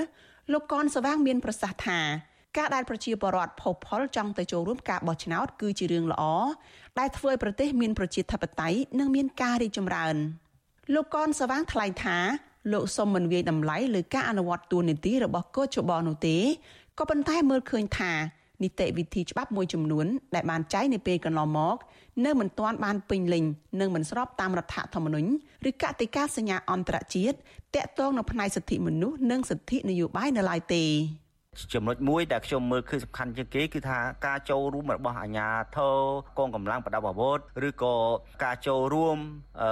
[0.51, 1.99] លោកកនសវាងមានប្រសាសន៍ថា
[2.57, 6.23] ការដែលប្រជាពលរដ្ឋភពផលចង់ទៅចូលរួមការបោះឆ្នោតគឺជារឿងល្អ
[6.99, 10.15] ដែលធ្វើឲ្យប្រទេសមានប្រជាធិបតេយ្យនិងមានការរីកចម្រើន
[10.93, 12.17] លោកកនសវាងថ្លែងថា
[12.73, 16.37] លោកសុំមិនវាយតម្លៃលើការអនុវត្តទូនីតិរបស់កោជបនោះទេ
[16.99, 18.11] ក៏ប៉ុន្តែមើលឃើញថា
[18.63, 21.77] នីតិវិធីច្បាប់មួយចំនួនដែលបានចែងនៅពេលកន្លងមក
[22.25, 23.43] នៅមិនទាន់បានពេញលេញ
[23.79, 25.29] និងមិនស្របតាមរដ្ឋធម្មនុញ្ញ
[25.69, 27.35] ឬកតិកាសញ្ញាអន្តរជាតិ
[27.75, 30.85] តាក់ទងនៅផ្នែកសិទ្ធិមនុស្សនិងសិទ្ធិនយោបាយនៅឡើយទេ
[31.73, 35.47] ចំណុចមួយដែលខ្ញុំមើលឃើញសំខាន់ជាងគេគឺថាការចូលរួមរបស់អាជ្ញា
[35.77, 35.97] ធរ
[36.39, 37.95] កងកម្លាំងប្រដាប់អាវុធឬក៏
[38.43, 39.17] ការចូលរួម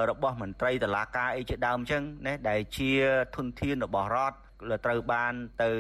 [0.10, 2.92] របស់មន្ត្រីតុលាការអីជាដើមអញ្ចឹងណាដែលជា
[3.36, 4.38] ធនធានរបស់រដ្ឋ
[4.86, 5.72] ត្រូវបានទៅ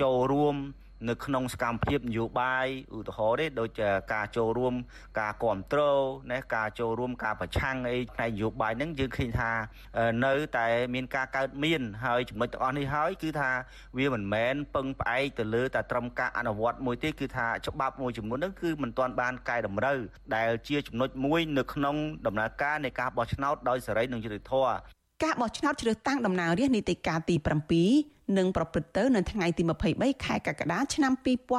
[0.00, 0.56] ចូលរួម
[1.08, 3.70] នៅក្នុងសកម្មភាពនយោបាយឧទាហរណ៍ទេដូច
[4.12, 4.74] ការចូលរួម
[5.20, 9.52] ការគ្រប់គ្រងណាការចូលរួមការប្រឆាំងអីផ្នែកនយោបាយហ្នឹងយើងឃើញថា
[10.24, 13.50] នៅតែមានការកើតមានហើយចំណុចទាំងអស់នេះហើយគឺថា
[13.98, 19.98] វាមិនមែនពឹងផ្អែកទៅលើតែត្រឹមការអនុវត្តមួយទេគឺថាច្បាប់មួយចំនួនហ្នឹងគឺមិនទាន់បានកែតម្រូវ
[20.36, 27.36] ដែលជាចំណុចមួយ នៅក្នុងដំណើរការនៃការបោះឆ្នោតដោយសេរីនិងយុត្តិធម៌ ការបោះឆ្នោតជ្រើសតាំងតំណាងរាស្ត្រនីតិកាលទី
[27.82, 31.12] 7នឹងប្រព្រឹត្តទៅនៅថ្ងៃទី23ខែកក្កដាឆ្នាំ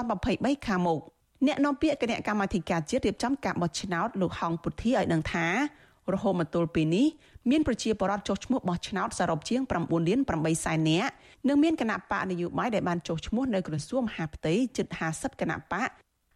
[0.09, 0.99] 2023ខាងមុខ
[1.45, 5.47] អ្នកនាំពាក្យគណៈកម្មាធិការជាតិរៀបចំការបោះឆ្នោតលោកហងពុធីឲ្យដឹងថា
[6.13, 7.07] រហូតមកទល់ពេលនេះ
[7.49, 11.11] មានប្រជាពលរដ្ឋចុះឈ្មោះបោះឆ្នោតសរុបជាង9លាន8សែននាក់
[11.47, 15.89] និងមានគណៈបកនយោបាយដែលបានចុះឈ្មោះនៅក្រសួងមហាផ្ទៃជិត50គណៈបក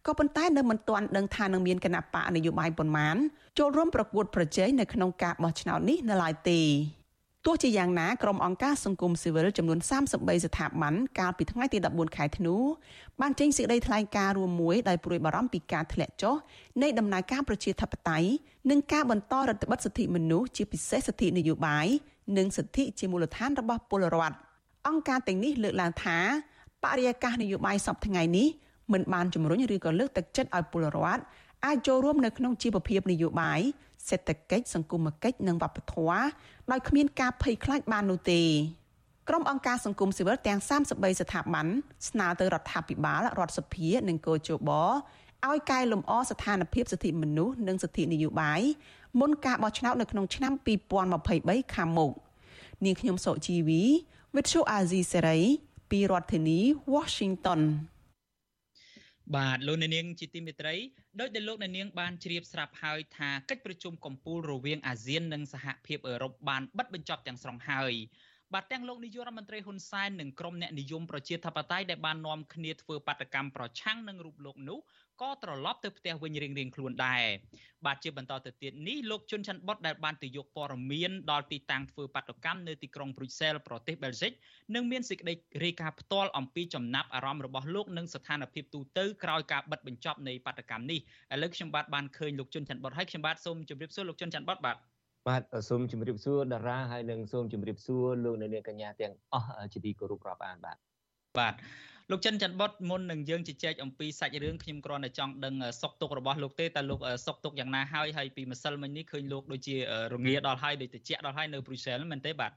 [0.06, 3.16] ក៏ប៉ុន្តែនៅមិនទាន់ដឹងថានឹងមានគណៈបកនយោបាយប៉ុន្មាន
[3.58, 6.60] ចូលរួមប្រកួតប្រជែងនៅក្នុងការបោះឆ្នោតនេះនៅឡើយទេ
[7.46, 12.54] ទោះជាយ៉ាងណាក្រុមអង្គការសង្គមស៊ីវិលចំនួន33ស្ថាប័នកាលពីថ្ងៃទី14ខែធ្នូ
[13.20, 16.34] បានចេញសេចក្តីថ្លែងការណ៍រួមមួយដោយព្រួយបារម្ភពីការធ្លាក់ចុះ
[16.82, 18.28] នៃដំណើរការប្រជាធិបតេយ្យ
[18.70, 21.86] និងការបន្តរដ្ឋបិទសិទ្ធិមនុស្សជាពិសេសសិទ្ធិនយោបាយ
[22.36, 24.36] និងសិទ្ធិជាមូលដ្ឋានរបស់ពលរដ្ឋ
[24.88, 26.18] អង្គការទាំងនេះលើកឡើងថា
[26.84, 28.48] បរិយាកាសនយោបាយសពថ្ងៃនេះ
[28.92, 31.22] មិនបានជំរុញឬក៏លើកទឹកចិត្តឲ្យពលរដ្ឋ
[31.66, 33.60] អាចចូលរួមនៅក្នុងជីវភាពនយោបាយ
[34.08, 36.22] សេដ្ឋកិច្ចសង្គមគិច្ចនិងវប្បធម៌
[36.70, 38.42] ដោយគ្មានការភ័យខ្លាចបាននោះទេ
[39.28, 41.66] ក្រុមអង្គការសង្គមស៊ីវិលទាំង33ស្ថាប័ន
[42.08, 44.70] ស្នើទៅរដ្ឋាភិបាលរដ្ឋសភានិងកោជប
[45.48, 48.60] ឲ្យកែលម្អស្ថានភាពសិទ្ធិមនុស្សនិងសិទ្ធិនយោបាយ
[49.20, 50.52] មុនការបោះឆ្នោតនៅក្នុងឆ្នាំ
[51.12, 52.12] 2023ខាងមុខ
[52.84, 53.82] នាងខ្ញុំសុជីវី
[54.34, 55.42] Virtual Azizi Serai
[55.90, 56.58] ពីរដ្ឋធានី
[56.94, 57.60] Washington
[59.36, 60.74] បាទលោកអ្នកនាងជាទីមេត្រី
[61.20, 67.92] ដោយដែលលោកអ្នកនាងបានជ្រាបស្រាប់ហើយថាកិច្ចប្រជុំកំពូលរវាងអាស៊ាននិងសហភាពអឺរ៉ុបបានបិទបញ្ចប់ទាំងស្រុងហើយ
[68.54, 74.78] បាទទាំងលោកនាយករដ្ឋមន្ត្រីហ៊ុនសែននិងក្រុមអ្នកនិយមប្រជាធិបតេយ្យដែលបាននាំគ្នាធ្វើបាតកម្មប្រឆាំងនឹងរូបលោកនោះ
[75.20, 77.24] ក៏ត្រឡប់ទៅផ្ទះវិញរៀងៗខ្លួនដែរ
[77.86, 84.32] បាទជាបន្តទៅទៀតនេះលោកជុនច័ន្ទបុតដែលបានទៅយកព័ត៌មានដល់ទីតាំងធ្វើបាតុកម្មនៅទីក្រុងព្រុយសែលប្រទេសបែលហ្សិក
[84.74, 91.00] នឹងមានសេចក្តីរាយការណ៍ផ្ទាល់អំពីចំណាប់អារម្មណ៍របស់លោកនិងស្ថានភាពទូទៅក្រោយការបិទបញ្ចប់នៃបាតុកម្មនេះ
[91.32, 94.76] ឥឡូវខ្ញុំបាទបានឃើញលោកជុនច័ន្ទបុតហើយខ្ញុំបាទសូមជម្រាបសួរលោកជុនច័ន្ទបុតបាទ
[95.28, 100.76] បាទសូមជម្រាបសួរតារាហើយនិងសូមជម្រាបសួរលោកអ្នកនាងកញ្ញាទាំងអស់ជាទីគោរពរាប់អានបាទ
[101.38, 101.54] បាទ
[102.10, 109.76] លោកចិនច័ន្ទបុតមុននឹងយើងជជែកអំពីសាច់រឿងខ្ញុំគ្រាន់តែចង់ដឹងសុកទុករបស់លោកទេតើលោកសុកទុកយ៉ាងណាហើយហើយពីម្សិលមិញនេះឃើញលោកដូចជា
[110.12, 112.52] រងាដល់ហើយដូចតិចដល់ហើយនៅព្រុយសែលមែនទេបាទ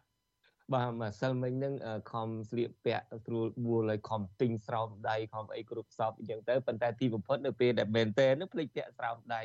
[0.74, 1.74] បាទម្សិលមិញហ្នឹង
[2.12, 9.42] ខំស្លៀកពាក់ស្រួលបួលឲ្យខំទិញស្រោមដៃខំអីគ្រប់សពអញ្ចឹងទៅប៉ុន្តែទីបំផុតនៅពេលដែលមែនតើនឹងភ្លេចពាក់ស្រោមដៃ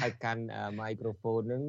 [0.00, 0.42] ហើយកាន់
[0.80, 1.62] មីក្រូហ្វូនហ្នឹង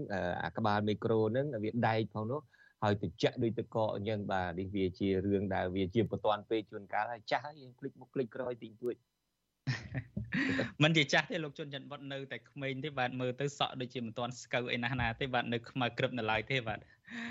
[0.43, 2.41] អាក្បាលមីក្រូហ្នឹងវាដែកផងនោះ
[2.83, 8.95] ហើយទៅចាក់ដូចតកអញ្ចឹងបាទនេះវាជារឿងដែលវាជាបន្ទាន់ពេកជួនកាលហើយចាស់ហើយយើងភ្លេចមុខភ្លេចក្រោយទីទួច
[10.83, 16.79] មិនជាចាស់ទេលោកជុនច័ន្ទវត្តនៅតែក្មេងទេបាទមើលទៅសក់ដូចជាមិនទាន់ស្កៅអីណាស់ណាទេបាទនៅខ្មៅក្រឹបនៅឡើយទេបាទ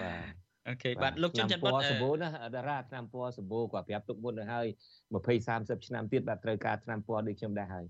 [0.02, 4.66] បាទអូខេបាទលោកជុនច័ន្ទវត្តសម្បូរណាតារាឆ្នាំពណ៌សម្បូរគាត់ប្រាប់ទុកមុនទៅហើយ
[5.14, 7.87] 20 30ឆ្នាំទៀតបាទត្រូវការឆ្នាំពណ៌ដូចខ្ញុំដែរហើយ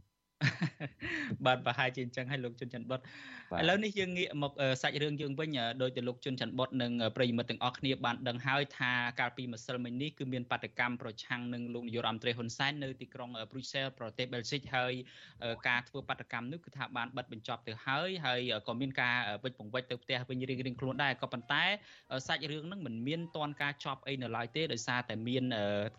[1.47, 3.03] បាទប្រហែលជាអញ្ចឹងហើយលោកជុនច័ន្ទបុតឥ
[3.69, 5.51] ឡូវនេះយើងងាកមកសាច់រឿងយើងវិញ
[5.83, 14.93] ដោយទៅលោកជុនច័ន្ទបុតនិងប្រិយមិត្តទាំងអស់គ្នាបានដឹងហើយថាកាលពីម្សិលមិញនេះគឺមានបាតកម្មប្រឆាំងនឹងលោកនាយករដ្ឋមន្ត្រីហ៊ុនសែននៅទីក្រុងព្រុយសែលប្រទេសបែលហ្សិកហើយ
[15.69, 21.65] ការធ្វើបាតកម្មនេះគឺថាបានបិទបញ្ចប់ទៅហើយហើយក៏មានការវិច្ចពង្វិច្ចទៅផ្ទះវិញរៀងៗខ្លួនដែរក៏ប៉ុន្តែ
[22.27, 25.45] សាច់រឿងហ្នឹងមិនមានតនការចប់អីនៅឡើយទេដោយសារតែមាន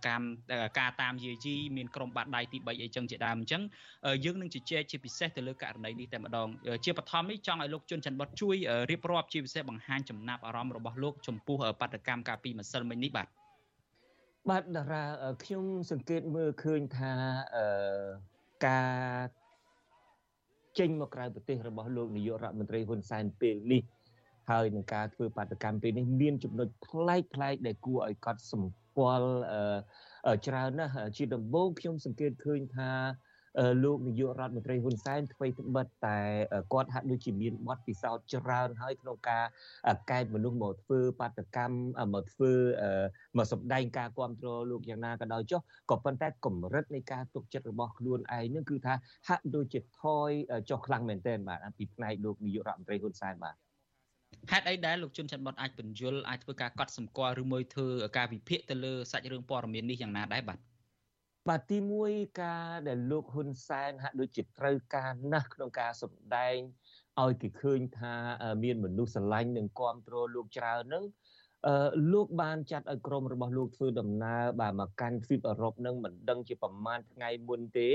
[0.08, 0.22] ការ
[0.80, 3.62] ការតាមយាយីមានក្រុមបាតដៃទី3អីចឹងជាដើមអញ្ចឹង
[4.28, 6.48] យើងនឹងជជែកជាពិសេសទៅលើករណីនេះតែម្ដង
[6.86, 8.56] ជាបឋមនេះចង់ឲ្យលោកជុនច័ន្ទបុតជួយ
[8.92, 13.28] រៀបរាប់ជាពិសេសបង្ហាញចំណាប់អារម្មណ៍របស់លោកចំពោះបដកម្មការពីម្សិលមិញនេះបាទ
[14.50, 15.04] បាទតារា
[15.44, 17.14] ខ្ញុំសង្កេតមើលឃើញថា
[18.68, 19.28] ការ
[20.80, 23.82] ចេញមកក្រៅប្រទេសរបស់លោកនាយករដ្ឋមន្ត្រីហ៊ុនសែនពេលនេះ
[24.52, 29.30] ហើយនឹងការធ្វើបាតកម្មពេលនេះមានចំណុចប្លែកប្លែកដែលគួរឲ្យកត់សម្គាល់
[30.48, 32.92] ច្រើនណាស់ជាដំបូងខ្ញុំសង្កេតឃើញថា
[33.84, 36.18] លោកនាយករដ្ឋមន្ត្រីហ៊ុនសែនធ្វើត្បិតតែ
[36.74, 39.46] គាត់ហាក់ដូចជាមានបទពិសោធន៍ច្រើនហើយក្នុងការ
[40.12, 41.76] កែមនុស្សមកធ្វើបាតកម្ម
[42.14, 42.52] មកធ្វើ
[43.38, 48.94] មកសម្ដែងការគ្រប់គ្រងលោកយ៉ាងណាក៏ដោយចុះក៏ប៉ុន្តែកម្រិតនៃការទុកចិត្តរបស់ខ្លួនឯងនឹងគឺថា
[49.28, 50.30] ហាក់ដូចជាថយ
[50.70, 53.56] ចុះខ្លាំងមែនទែនបាទពីផ្នែកលោកនាយករដ្ឋមន្ត្រីហ៊ុនសែនបាទ
[54.52, 60.60] ហេតុអីដែលលោកជុនច័ន្ទបុតអាចបញ្យលអាចធ្វើការកត់សម្គាល់ឬមួយធ្វើការវិភាគទៅលើសាច់រឿងព័ត៌មាននេះយ៉ាងណាដែរបាទ
[61.50, 61.78] បាទទី
[62.10, 66.58] 1ការដែលលោកហ៊ុនសែនហាក់ដូចជាត្រូវការណាស់ក្នុងការសម្ដែង
[67.22, 68.16] ឲ្យគេឃើញថា
[68.64, 71.04] មានមនុស្សស្រឡាញ់និងគ្រប់គ្រងលោកច្រើននឹង
[71.68, 77.90] អឺលោកបានចាត់ឲ្យក្រុមរបស់លោកធ្វើដំណើរបាទមកកាន់ទ្វីបអឺរ៉ុបនឹងមិនដឹងជាប្រមាណថ្ងៃមុនទេ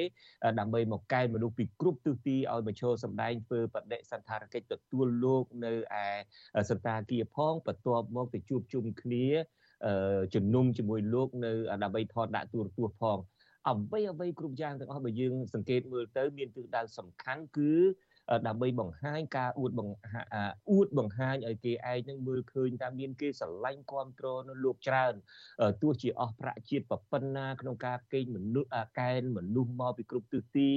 [0.59, 5.73] ដើម្បីមកកែមនុស្សពីគ្រប់ទិសទីឲ្យមកចូលសម្ដែងធ្វើបដិសន្ធារកិច្ចទទួលលោកនៅ
[6.05, 9.27] ឯសន្តាគារផងបន្ទាប់មកទៅជួបជុំគ្នា
[10.35, 13.19] ជំនុំជាមួយលោកនៅដើម្បីថតដាក់ទូរទស្សន៍ផង
[13.69, 17.73] អ្វីអ្វីគ្រប់យ៉ាងទាំងអស់បើយើងសង្កេតមើលទៅមានទិសដៅសំខាន់គឺ
[18.47, 25.15] ដើម្បីបង្ហាញការអួតបង្អួតបង្ហាញឲ្យគេឯងនឹងមើលឃើញថាមានគេស្រឡាញ់គ្រប់គ្រងនៅលោកច្រើន
[25.83, 28.71] ទោះជាអស់ប្រាក់ជាតិប៉ុណ្ណាក្នុងការកេងមនុស្ស
[29.01, 30.71] កែនមនុស្សមកពីគ្រប់ទិសទី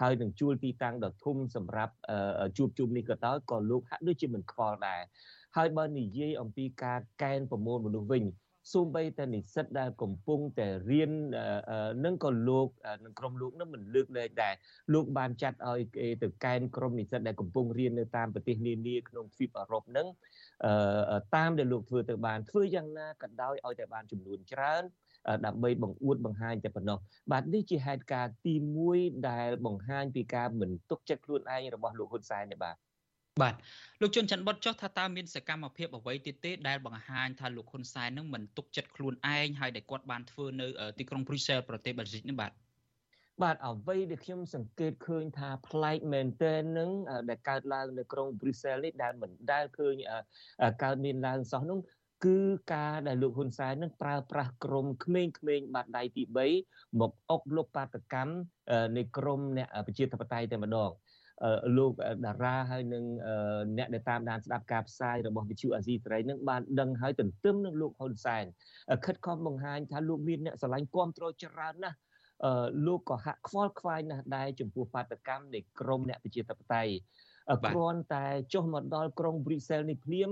[0.00, 1.94] ហើយនឹងជួលទីតាំងដ៏ធំសម្រាប់
[2.56, 5.00] ជួបជុំនេះក៏ដោយក៏លោកហាក់ដូចជាមិនខ្វល់ដែរ
[5.56, 8.24] ហើយបើនិយាយអំពីការកែនប្រមូលមនុស្សវិញ
[8.72, 11.10] សូម្បីតែនិស្សិតដែលកំពុងតែរៀន
[12.04, 12.68] នឹងក៏លោក
[13.04, 14.54] នឹងក្រុមលោកនឹងមិនលើកលែងដែរ
[14.94, 20.06] លោកបានចាត់ឲ្យគេទៅកែនក្រុមនិស្សិតដែលកំពុងរៀននៅតាមប្រទេសនានាក្នុងទ្វីបអឺរ៉ុបនឹង
[21.36, 24.82] តាមដែលលោកធ្វើទៅបានធ្វើយ៉ាងណាក៏ដោយឲ្យតែបានចំនួនច្រើន
[25.46, 26.98] ដើម្បីបង្អួតបង្ហាញតែប៉ុណ្ណោះ
[27.32, 28.54] បាទនេះជាហេតុការណ៍ទី
[28.92, 32.76] 1ដែលបង្ហាញពីការមិនទុកចិត្តខ្លួនឯងរបស់លោកហ៊ុនសែននេះបាទ
[33.42, 33.54] បាទ
[34.00, 40.66] លោកជុនច័ន្ទបុតចុះថាតើមានសកម្មភាពអ្វីទៀតទេដែលបង្ហាញថាលោកហ៊ុនសែននឹងមិនទុកចិត្តខ្លួនឯងហើយដែលគាត់បានធ្វើនៅ
[40.98, 42.52] ទីក្រុងព្រុយសែលប្រទេសបែលហ្សិកនេះបាទ
[43.42, 46.90] បាទអ្វីដែលខ្ញុំសង្កេតឃើញថាប្លែកមែនទែននឹង
[47.30, 49.94] ដែលកើតឡើងនៅក្រុងព្រុយសែលនេះដែលមិនដែលឃើញ
[50.82, 51.78] កើតមានឡើងសោះនោះ
[52.24, 52.38] គឺ
[52.74, 56.22] ការដែលលោកហ៊ុនសែននឹងប្រើប្រាស់ក្រមក្មេងៗបាត់ដៃទី
[56.62, 58.34] 3មកអុកលុបបាតកម្ម
[58.96, 60.90] នៃក្រមអ្នកប្រជាធិបតេយ្យតែម្ដង
[61.76, 61.92] លោក
[62.26, 63.04] តារាហើយនឹង
[63.78, 68.44] អ្នកដែលតាមដានស្ដាប់ការផ្សាយរបស់វិទ្យុអាស៊ីសេរីនឹងបានដឹងហើយទន្ទឹមនឹងលោកហ៊ុនសែន
[69.04, 71.96] ខិតខំបង្ហាញថាលោកមានអ្នកស្រឡាញ់គ្រប់គ្រងច្រើនណាស់
[72.44, 76.92] អឺលោកក៏ហាក់ខ្វល់ខ្វាយណាស់ដែរចំពោះបាតកម្មនៃក្រមអ្នកប្រជាធិបតេយ្យ
[77.68, 80.30] គ្រាន់តែចុះមកដល់ក្រុងព្រីសែលនេះភ្លាម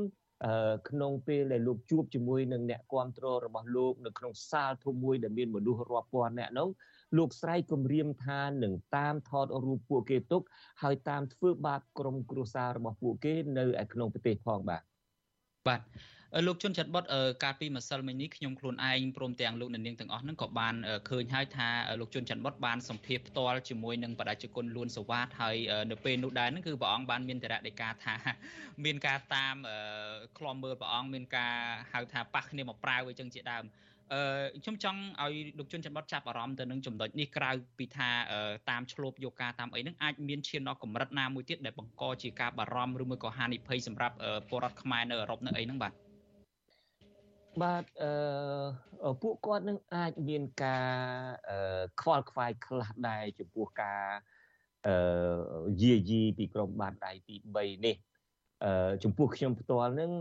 [0.90, 6.68] ក្នុងពេលដែលលោកជួបជាមួយនឹងអ្នកគ្រប់គ្រងរបស់លោកនៅក្នុងសាលធំមួយដែលមានមនុស្សរាប់ពាន់អ្នកនោះ
[7.16, 10.42] លោកស្រីគម្រាមថានឹងតាមថតរូបពួកគេទុក
[10.82, 14.82] ហើយតាមធ្វើបាបក្រុមគ្រួសាររបស់ពួកគេនៅឯក្នុងប្រទេសផងបាទ
[15.68, 15.80] បាទ
[16.46, 17.04] លោកជុនច័ន្ទបុត
[17.42, 20.74] កាលពីម្សិលមិញនេះខ្ញុំខ្លួនឯងព្រមទាំងលោកអ្នកនាងទាំងអស់ហ្នឹងក៏បាន
[21.10, 21.68] ឃើញហើយថា
[22.00, 25.56] លោកជុនច័ន្ទបុតបានសម្ភាសផ្ទាល់ជាមួយនឹងបដិជគុណលួនសវ៉ាតហើយ
[25.90, 28.14] នៅពេលនោះដែរហ្នឹងគឺព្រះអង្គបានមានតរៈដីកាថា
[28.84, 29.56] មានការតាម
[30.38, 31.54] ខ្លំមើលព្រះអង្គមានការ
[31.92, 33.64] ហៅថាប៉ះគ្នាមកប្រាវអីចឹងជាដើម
[34.12, 34.20] អឺ
[34.64, 38.10] ខ្ញុំចង់ឲ្យលោកជុនច័ន្ទបតចាប់អារម្មណ៍ទៅនឹងចំណុចនេះក្រៅពីថា
[38.70, 44.14] តាមឆ្លូបយកការតាមអីហ្នឹងអាចមានឈានដល់កម្រិតណាមួយទៀតដែលបង្កជាការបារម្ភឬមួយក៏ហានិភ័យសម្រាប់
[44.48, 45.92] ពលរដ្ឋខ្មែរនៅអឺរ៉ុបនៅអីហ្នឹងបាទ
[47.62, 50.88] បាទអឺពួកគាត់នឹងអាចមានការ
[52.00, 54.04] ខ្វល់ខ្វាយខ្លះដែរចំពោះការ
[54.86, 54.96] អឺ
[55.82, 57.96] យាយីពីក្រមបាតដៃទី3នេះ
[59.04, 60.12] ចំពោះខ្ញុំផ្ទាល់នឹង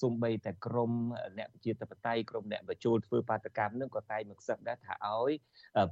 [0.00, 0.92] សំបីតែក្រម
[1.38, 5.32] អ្នកប្រជាធិបតេយ្យក្រមអ្នកបញ្ចូលធ្វើបាតកម្មនឹងក៏តែងមកសឹកដែរថាឲ្យ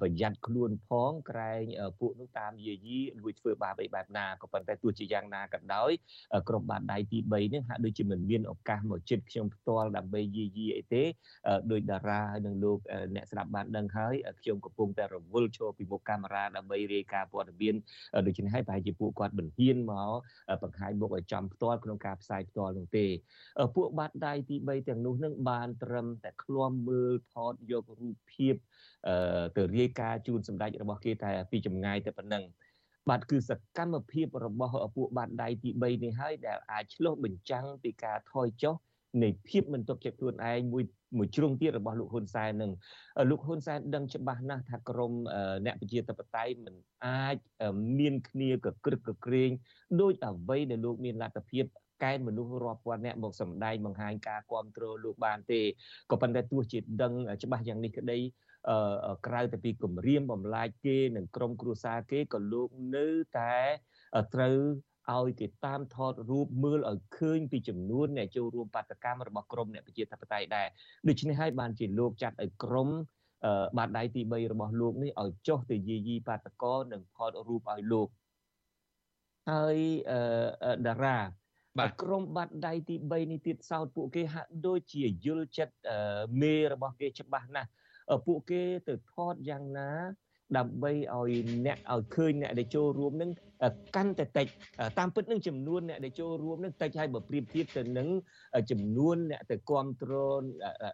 [0.01, 1.63] ប្រយ័ត្នខ្លួនផងក្រែង
[2.01, 5.91] ពួកនោះតាមយាយីលួចធ្វើបាបអីបែបណាក៏ប៉ុន្តែទោះជាយ៉ាងណាក៏ដោយ
[6.49, 11.05] ក្រមបាតដៃទី3នឹងហាក់ដូចជាមិនមានឱកាសមកជិតខ្ញុំផ្ទាល់ដើម្បីយាយីអីទេ
[11.73, 12.79] ដោយតារាហើយនឹងលោក
[13.15, 17.75] អ្នកស្ដាប់បានដឹងហើយខ្ញុំកំពុងតែរវល់ចូលពីមុខកាមេរ៉ាដើម្បីរាយការណ៍ព័ត៌មាន
[18.27, 20.13] ដូច្នេះហើយប្រហែលជាពួកគាត់មិនហ៊ានមក
[20.63, 23.07] បង្ហាញមុខឲ្យចំផ្ទាល់ក្នុងការផ្សាយផ្ទាល់នោះទេ
[23.77, 28.55] ពួកបាតដៃទី3ទាំងនោះនឹងបានត្រឹមតែឃ្លាំមើលថតយករូបភាព
[29.57, 32.45] ទៅរាយការណ៍ជូនសម្ដេចរបស់គេតែពីចម្ងាយតែប៉ុណ្ណឹង
[33.09, 38.75] បាទគឺសកម្មភាពរបស់ពួកបាតដៃទី3នេះហើយដែលអាចឆ្លុះបញ្ចាំងពីការថយចុះ
[39.23, 40.85] នៃភាពមិនទុកចិត្តខ្លួនឯងមួយ
[41.19, 42.71] មួយជ្រុងទៀតរបស់លោកហ៊ុនសែននឹង
[43.31, 45.13] លោកហ៊ុនសែនដឹងច្បាស់ណាស់ថាក្រម
[45.67, 46.75] អ្នកប្រជាធិបតេយ្យមិន
[47.07, 47.37] អាច
[47.99, 49.51] មានគ្នាកក្រឹកកក្រែង
[50.01, 51.65] ដោយអ្វីដែលលោកមានលទ្ធភាព
[52.05, 55.61] កែមនុស្សរាប់ពាន់អ្នកមកសម្ដែងបង្ហាញការគ្រប់គ្រងលោកបានទេ
[56.11, 58.19] ក៏ប៉ុន្តែទោះជាដឹងច្បាស់យ៉ាងនេះក្តី
[58.69, 63.07] អឺក្រៅតែពីគម្រាមបំលាយគេនិងក្រុមគ្រួសារគេក៏លោកនៅ
[63.39, 63.57] តែ
[64.35, 64.57] ត្រូវ
[65.17, 70.67] ឲ្យគេតាមថតរូបមើលឲ្យឃើញពីចំនួនអ្នកចូលរួមបាតកម្មរបស់ក្រមអ្នកប្រជាធិបតេយ្យដែរ
[71.09, 72.89] ដូច្នេះហើយបានជាលោកចាត់ឲ្យក្រម
[73.79, 78.09] បាតដៃទី3របស់លោកនេះឲ្យចុះទៅយាយីបាតកោនិងថតរូបឲ្យលោក
[79.51, 79.79] ហើយ
[80.87, 81.19] តារា
[81.79, 85.75] បាទក្រុមបាត់ដៃទី3នេះទៀតសោតពួកគេហាក់ដូចជាយល់ចិត្ត
[86.41, 87.69] មេរបស់គេច្បាស់ណាស់
[88.27, 89.91] ពួកគេទៅថតយ៉ាងណា
[90.59, 91.33] ដើម្បីឲ្យ
[91.67, 93.31] អ្នកឲ្យឃើញអ្នកដែលចូលរួមនឹង
[93.97, 94.47] កាន់តែតិច
[94.99, 98.09] តាមពិតនឹងចំនួនអ្នកដែលចូលរួមនឹងតិចហើយបើប្រៀបធៀបទៅនឹង
[98.71, 100.41] ចំនួនអ្នកទៅគ្រប់គ្រង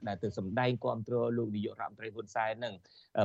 [0.09, 2.74] ដែលទៅសម្ដែងគ្រប់គ្រងលោកនាយករដ្ឋមន្ត្រីហ៊ុនសែននឹង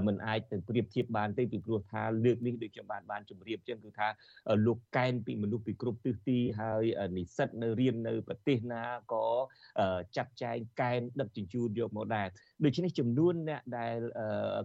[0.08, 4.08] มันអាចទៅប្រៀបធៀបបានទេពីព្រោះថាលើកនេះដូចខ្ញុំបានបានជម្រាបចឹងគឺថា
[4.66, 6.84] លោកកែនពីមនុស្សពីគ្រប់ទិសទីហើយ
[7.18, 9.26] និស្សិតនៅរៀននៅប្រទេសណាក៏
[10.18, 12.28] ចាត់ចែងកែនដឹកជញ្ជូនយកមកដែរ
[12.66, 13.98] ដូច្នេះចំនួនអ្នកដែល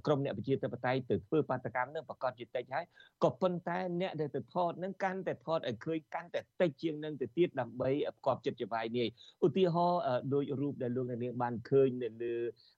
[0.07, 2.85] ក្រមអ្នកប្រជាធិបតេយ្យទៅធ្វើបាតកម្មនឹងប្រកាសជាតិចហើយ
[3.25, 9.07] ក៏ប៉ុន្តែអ្នកដែលទៅថតនឹងកាន់តែថតឲ្យឃើញកាន់តែតិចជាងនឹងទៅទៀតដើម្បីផ្គប់ចិត្តជាវាយនេះ
[9.47, 10.01] ឧទាហរណ៍
[10.35, 12.35] ដោយរូបដែលលោកអ្នកនាងបានឃើញនៅលើ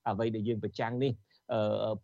[0.08, 1.12] អ្វីដែលយើងប្រចាំងនេះ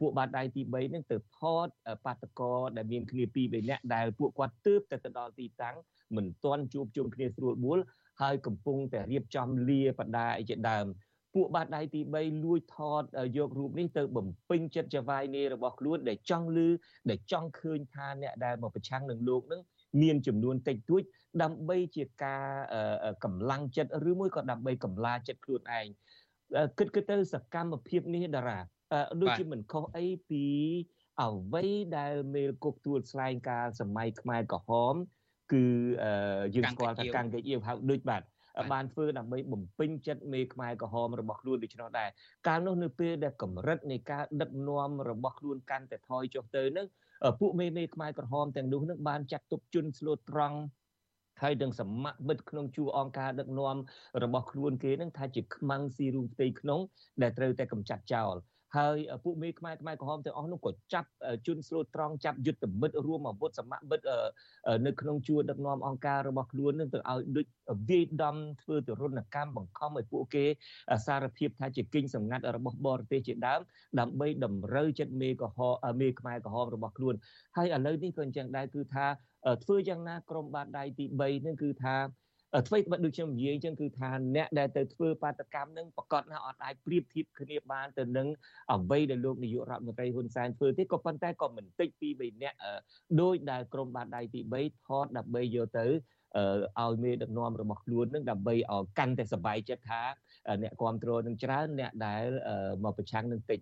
[0.01, 1.69] ពួកបាតដៃទី3នឹងទៅថត
[2.05, 5.77] បាតកោដែលមានគ្នា2 3នាក់ដែលពួកគាត់ទើបតែទៅដល់ទីតាំង
[6.17, 7.79] មិនទាន់ជួបជុំគ្នាស្រួលបួល
[8.23, 10.87] ហើយកំពុងតែរៀបចំលាបដាអីជាដើម
[11.35, 13.03] ពួកបាតដៃទី3លួចថត
[13.37, 16.69] យករូបនេះទៅបំពេញចិត្តចវាយនីរបស់ខ្លួនដែលចង់លឺ
[17.11, 19.61] ដែលចង់ឃើញថាអ្នកដែលមកប្រឆាំងនឹងលោកនឹង
[20.03, 21.03] មានចំនួនតិចតួច
[21.43, 22.45] ដើម្បីជាការ
[23.25, 25.87] កម្លាំងចិត្តឬមួយក៏ដើម្បីកម្លាចិត្តខ្លួនឯង
[26.79, 28.59] គិតគិតទៅសកម្មភាពនេះតារា
[29.21, 30.45] ដូចជាមិនខុសអីពី
[31.23, 31.65] អ្វី
[31.97, 34.95] ដែលមេលគុកទួលស្លែងការសម័យខ្មែរក្រហម
[35.53, 35.65] គឺ
[36.55, 38.23] យើងស្គាល់ថាកាន់កេអៀវហៅដូចបាទ
[38.73, 42.09] បានធ្វើដើម្បីបំពេញចិត្តមេខ្មែរក្រហមរបស់ខ្លួនដូច្នោះដែរ
[42.47, 46.87] កាលនោះនៅពេលដែលកម្រិតនៃការដឹកនាំរបស់ខ្លួនកាន់តែថយចុះទៅនឹង
[47.41, 50.59] ពួកមេមេខ្មែរក្រហមទាំងនោះនឹងបានចាត់ទុកជនស្លូតត្រង់
[51.43, 51.91] ហើយនឹងសម
[52.29, 53.77] មិត្តក្នុងជួរអង្គការដឹកនាំ
[54.23, 56.81] របស់ខ្លួនគេនឹងថាជាខ្មាំងស៊ីរូផ្ទៃក្នុង
[57.23, 58.35] ដែលត្រូវតែកម្ចាត់ចោល
[58.77, 61.09] ហើយពួកមេខ្មែរខ្មែរក្រហមទាំងអស់នោះក៏ចាប់
[61.47, 64.05] ជនស្លូតត្រង់ចាប់យុទ្ធមិត្តរួមអាវុធសមមិត្ត
[64.87, 67.47] នៅក្នុងជួរដឹកនាំអង្គការរបស់ខ្លួននឹងទៅឲ្យដូច
[67.89, 70.45] វាយដំធ្វើទរណកម្មបង្ខំឲ្យពួកគេ
[71.07, 73.61] សារភាពថាជាគិញសម្ងាត់របស់បរទេសជាដើម
[74.01, 77.15] ដើម្បីតម្រូវចិត្តមេក្រហមមេខ្មែរក្រហមរបស់ខ្លួន
[77.57, 79.07] ហើយឥឡូវនេះក៏អញ្ចឹងដែរគឺថា
[79.65, 81.97] ធ្វើយ៉ាងណាក្រមបាតដៃទី3នឹងគឺថា
[82.58, 88.28] អ្វីបើដូចខ្ញុំនិយាយអញ្ចឹងគឺថាអ្នកដែលទៅធ្វើបាតកម្មនឹងប្រកាសណាអត់អាចប្រៀបធៀបគ្នាបានទៅនឹង
[88.74, 92.58] អ្វីដែលលោកនាយករដ្ឋមន្ត្រីហ៊ុនសែនធ្វើទេក៏ប៉ុន្តែក៏មិនតិចពី3នាក់
[93.22, 95.86] ដោយដែលក្រមបាតដៃទី3ថតដើម្បីយកទៅ
[96.82, 100.02] ឲ្យមេដឹកនាំរបស់ខ្លួននឹងដើម្បីឲ្យកាន់តែសบายចិត្តថា
[100.62, 102.24] អ្នកគ្រប់គ្រងនឹងច្រើនអ្នកដែល
[102.84, 103.60] មកប្រឆាំងនឹងតិច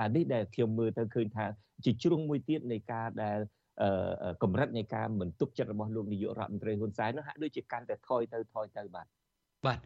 [0.00, 1.46] អានេះដែលខ្ញុំមើលទៅឃើញថា
[1.84, 3.38] ជាជ្រុងមួយទៀតនៃការដែល
[4.43, 9.07] កម្រិតនៃការមិនទុកចិត្តរបស់លោកនាយករដ្ឋមន្ត្រីហ៊ុនសែននោះហាក់ដូចជាកាន់តែថយទៅថយទៅបាទ
[9.65, 9.79] បាទ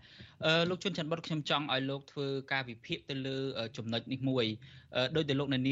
[0.45, 3.37] អឺលោកជួនច័ន្ទបុតខ្ញុំចង់ឲ្យលោកធ្វើការវិភាគទៅលើ
[3.77, 4.45] ចំណុចនេះមួយ
[5.15, 5.63] ដោយតែលោកនាង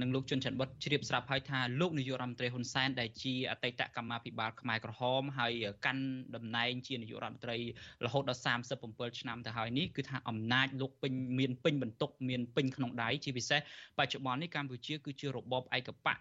[0.00, 5.52] និងលោកជួនច័ន្ទបុតជ្រាបស្រាប់ហើយថាលោកនាយករដ្ឋមន្ត្រីហ៊ុនសែនដែលជាអតីតកម្មាភិបាលខ្មែរក្រហមហើយ
[5.86, 6.04] កាន់
[6.36, 7.58] តំណែងជានាយករដ្ឋមន្ត្រី
[8.04, 8.40] រហូតដល់
[8.80, 13.60] 37ឆ្នាំទៅហើយនេះគឺថាអំណាចលោកពេញមានពេញបន្ទុកមានពេញក្នុងដៃជាពិសេស
[13.98, 16.16] បច្ចុប្បន្ននេះកម្ពុជាគឺជារបបឯកបក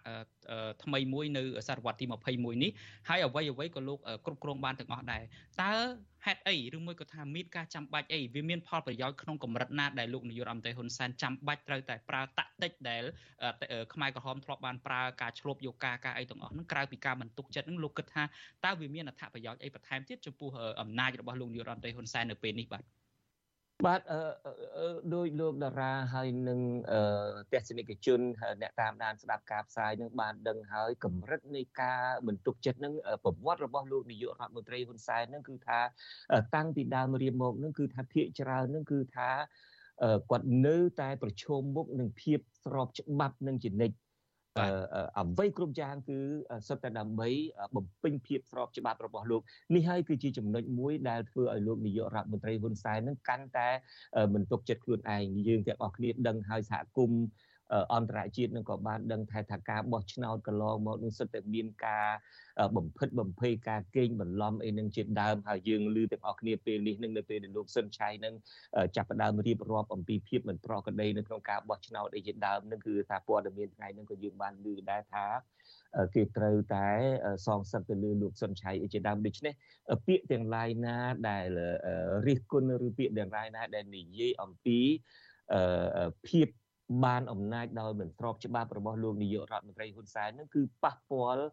[0.83, 2.71] ថ្មីមួយនៅសតវត្សទី21នេះ
[3.09, 5.23] ហើយអ្វីអ្វីក៏លោកគ្រប់គ្រងបានទាំងអស់ដែរ
[5.61, 5.73] តើ
[6.25, 13.03] ហេតុអីឬមួយក៏ថាមានការចាំបាច់អីវាមានផលប្រយោជន៍ក្នុងកម្រិតណាដែលលោកនាយករដ្ឋមន្ត្រីហ៊ុនសែនចាំបាច់ត្រូវតែប្រើតាក់ទិចដែល
[13.93, 18.23] ខ្មែរក្រហមធ្លាប់បានប្រើការឆ្លប់យកការការអីទាំងអស់ហ្នឹងក្រៅពីការបន្ទុកចិត្តហ្នឹងលោកគិតថា
[18.65, 20.49] តើវាមានអត្ថប្រយោជន៍អីបន្ថែមទៀតចំពោះ
[20.81, 22.83] អំណាចរបស់លោកនាយករដ្ឋមន្ត្រីហ៊ុនសែននៅពេលនេះបាទ
[23.85, 24.21] បាទអឺ
[25.15, 26.59] ដោយលោកតារាហើយនឹង
[27.53, 28.19] ទស្សនិកជន
[28.61, 35.79] អ្នកតាមដានស្ដាប់ការផ្សាយនឹងបានដឹងហើយកម្រិតនៃការបន្ទុកចិត្តនឹងប្រវត្តិរបស់លោកនាយករដ្ឋមន្ត្រីហ៊ុនសែននឹងគឺថា
[36.55, 39.29] តាំងពីដើមរៀបមកនឹងគឺថាភាកច្រើននឹងគឺថា
[40.31, 43.95] គាត់នៅតែប្រឈមមុខនឹងភាពស្របច្បាប់នឹងជានិច្ច
[44.59, 46.19] អ្វីគ្រប់យ៉ាងគឺ
[46.67, 47.29] សុទ្ធតែដើម្បី
[47.75, 49.41] បំពេញភាពស្របច្បាប់របស់លោក
[49.75, 53.69] នេះហើយគឺជាចំណុចមួយដែលធ្វើឲ្យលោកនាយករដ្ឋមន្ត្រីហ៊ុនសែននឹងកាន់តែ
[54.33, 57.21] មិនទុកចិត្តខ្លួនឯងយើងទាំងអស់គ្នាដឹងហើយសហគមន៍
[57.93, 62.07] អន្តរជាតិនឹងក៏បានដឹងថាថាការបោះឆ្នោតកន្លងមកនឹងសិតតែមានការ
[62.77, 68.33] បំផិតបំភ័យការកេងបន្លំអីនឹងជាដើមហើយយើងឮទាំងអស់គ្នាពេលនេះនឹងនៅពេលដែលលោកស៊ិនឆៃនឹង
[68.95, 75.25] ចាប់ផ្ដើមរៀបរាប់អំពីភាពមិនប្រក្រតីនៅក្នុងការបោះឆ្នោតអីជាដើមនឹងគឺថាព័ត៌មានថ្ងៃនឹងក៏យើងបានឮដែរថា
[76.15, 76.87] គេត្រូវតែ
[77.45, 79.53] សងសឹកទៅលើលោកសុនឆៃជាដើមដូច្នេះ
[80.07, 80.95] ពាក្យទាំងឡាយណា
[81.29, 81.47] ដែល
[82.27, 84.79] រិះគន់ឬពាក្យទាំងឡាយណាដែលនិយាយអំពី
[86.27, 86.47] ភាព
[87.05, 91.43] បានអំណាចដោយមិនស្របច្បាប់របស់លោកនាយករដ្ឋមន្ត្រីហ៊ុនសែននឹងគឺប៉ះពាល់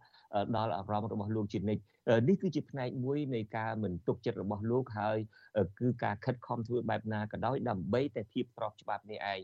[0.56, 1.82] ដល់អារម្មណ៍របស់លោកជានិច្ច
[2.28, 5.18] នេះគឺជាផ្នែកមួយនៃការមិនទុកចិត្តរបស់លោកហើយ
[5.80, 9.40] គឺការខិតខំធ្វើបែបណាក៏ដោយដើម្បីតែភាពស្របច្បាប់នេះឯង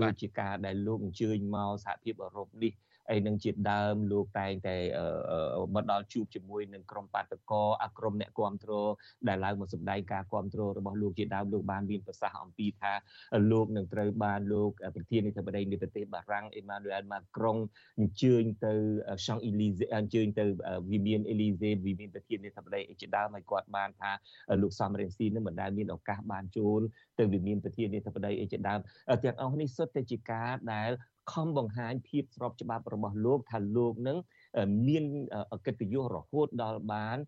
[0.00, 2.72] ដូចជាការដែលលោកអញ្ជើញមកសហភាពអឺរ៉ុបនេះ
[3.10, 4.76] អីនឹងជាដើមលោកតែងតែ
[5.74, 8.90] មកដល់ជួបជាមួយនឹងក្រុមបាតកោអាក្រុមអ្នកគ្រប់គ្រង
[9.28, 12.92] ដែលឡើងមកសម្ដែងការគ្រប់គ្រងរបស់លោកជាដើមលោកបានមានប្រសាសន៍អំពីថា
[13.50, 17.56] លោកនឹងត្រូវបានលោកប្រធានាធិបតីនៃប្រទេសបារាំងអេម៉ានូអែលម៉ាក្រុង
[17.98, 18.74] អញ្ជើញទៅ
[19.26, 20.44] ឆង់អ៊ីលីសេអញ្ជើញទៅ
[20.92, 24.10] វិមានអេលីសេវិមានប្រធានាធិបតីជាដើមហើយគាត់បានថា
[24.62, 26.80] លោកសំរងស៊ីនឹងមិនដែលមានឱកាសបានចូល
[27.18, 28.80] ទៅវិមានប្រធានាធិបតីអីជាដើម
[29.24, 30.90] ទាំងអស់នេះសុទ្ធតែជាការដែល
[31.32, 34.18] ខំបង្ហាញភាពស្របច្បាប់របស់លោកថាលោកនឹង
[34.88, 35.04] មាន
[35.66, 37.18] កិត្តិយសរហូតដល់បាន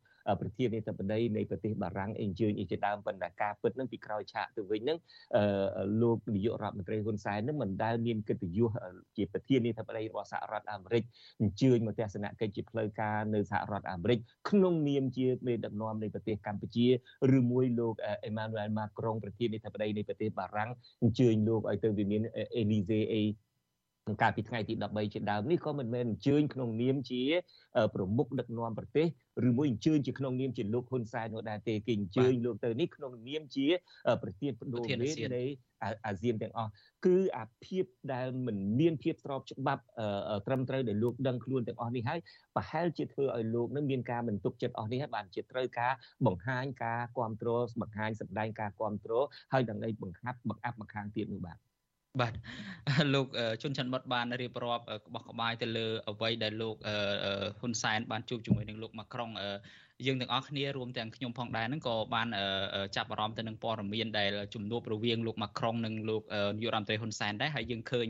[0.41, 4.99] ប្រធានាធិបតីនៃប្រទេសបារាំងអេជើញអីជាដើមប៉ុន្តែការពិតនឹងពីក្រោយឆាកទៅវិញនឹង
[6.03, 8.71] លោកនាយករដ្ឋមន្ត្រីហ៊ុនសែននឹងមិនដែលមានកិត្តិយស
[9.17, 11.03] ជាប្រធានាធិបតីរបស់សហរដ្ឋអាមេរិក
[11.41, 14.19] អញ្ជើញមកទស្សនកិច្ចជាផ្លូវការនៅសហរដ្ឋអាមេរិក
[14.51, 16.87] ក្នុងនាមជាមេដឹកនាំនៃប្រទេសកម្ពុជា
[17.37, 20.71] ឬមួយលោកអេម៉ានូអែលម៉ាក្រុងប្រធានាធិបតីនៃប្រទេសបារាំង
[21.03, 22.21] អញ្ជើញលោកឲ្យទៅវិមាន
[22.57, 23.23] អេលីសេអី
[24.21, 27.23] កាលពីថ្ងៃទី13ជាដើមនេះក៏មិនមែនអញ្ជើញក្នុងនាមជា
[27.95, 29.07] ប្រមុខដឹកនាំប្រទេស
[29.49, 33.67] ឬមួយអញ្ជើញជាក្នុងនាមជាលោកហ៊ុនសែននោះដែរទេគេអញ្ជើញលោកទៅនេះក្នុងនាមជា
[34.23, 35.45] ប្រធានបដូវមេនៃ
[36.07, 36.71] អាស៊ានទាំងអស់
[37.07, 39.83] គឺអាភាពដែលមិនមានភាពស្របច្បាប់
[40.47, 42.21] ត្រឹមត្រូវដែលលោកដឹងខ្លួនទាំងអស់នេះហើយ
[42.57, 45.93] ប្រហែលជាធ្វើឲ្យលោកនឹងមានការបន្ទុកចិត្តអស់នេះហើយបានជាត្រូវការ
[46.27, 51.59] បង្ហាញការគ្រប់គ្រងបង្ហាញសម្ដែងការគ្រប់គ្រងហើយដើម្បីបង្ខាត់បង្អាប់បង្ខាំងទៀតនោះបាទ
[52.21, 52.35] បាទ
[53.15, 53.27] លោក
[53.63, 56.77] ជុនច័ន្ទបុតបានរៀបរាប់ក្បោះក្បាយទៅលើអ្វីដែលលោក
[57.59, 59.31] ហ៊ុនសែនបានជួបជាមួយនឹងលោកម៉ាក្រុង
[60.07, 62.29] យើងទាំងអស់គ្នារួមទាំងខ្ញុំផងដែរហ្នឹងក៏បាន
[62.97, 66.23] ចាប់អារម្មណ៍ទៅនឹងព័ត៌មានដែលជំនួបរវាងលោកម៉ាក្រុងនិងលោក
[66.57, 68.07] នាយករដ្ឋមន្ត្រីហ៊ុនសែនដែរហើយយើងឃើញ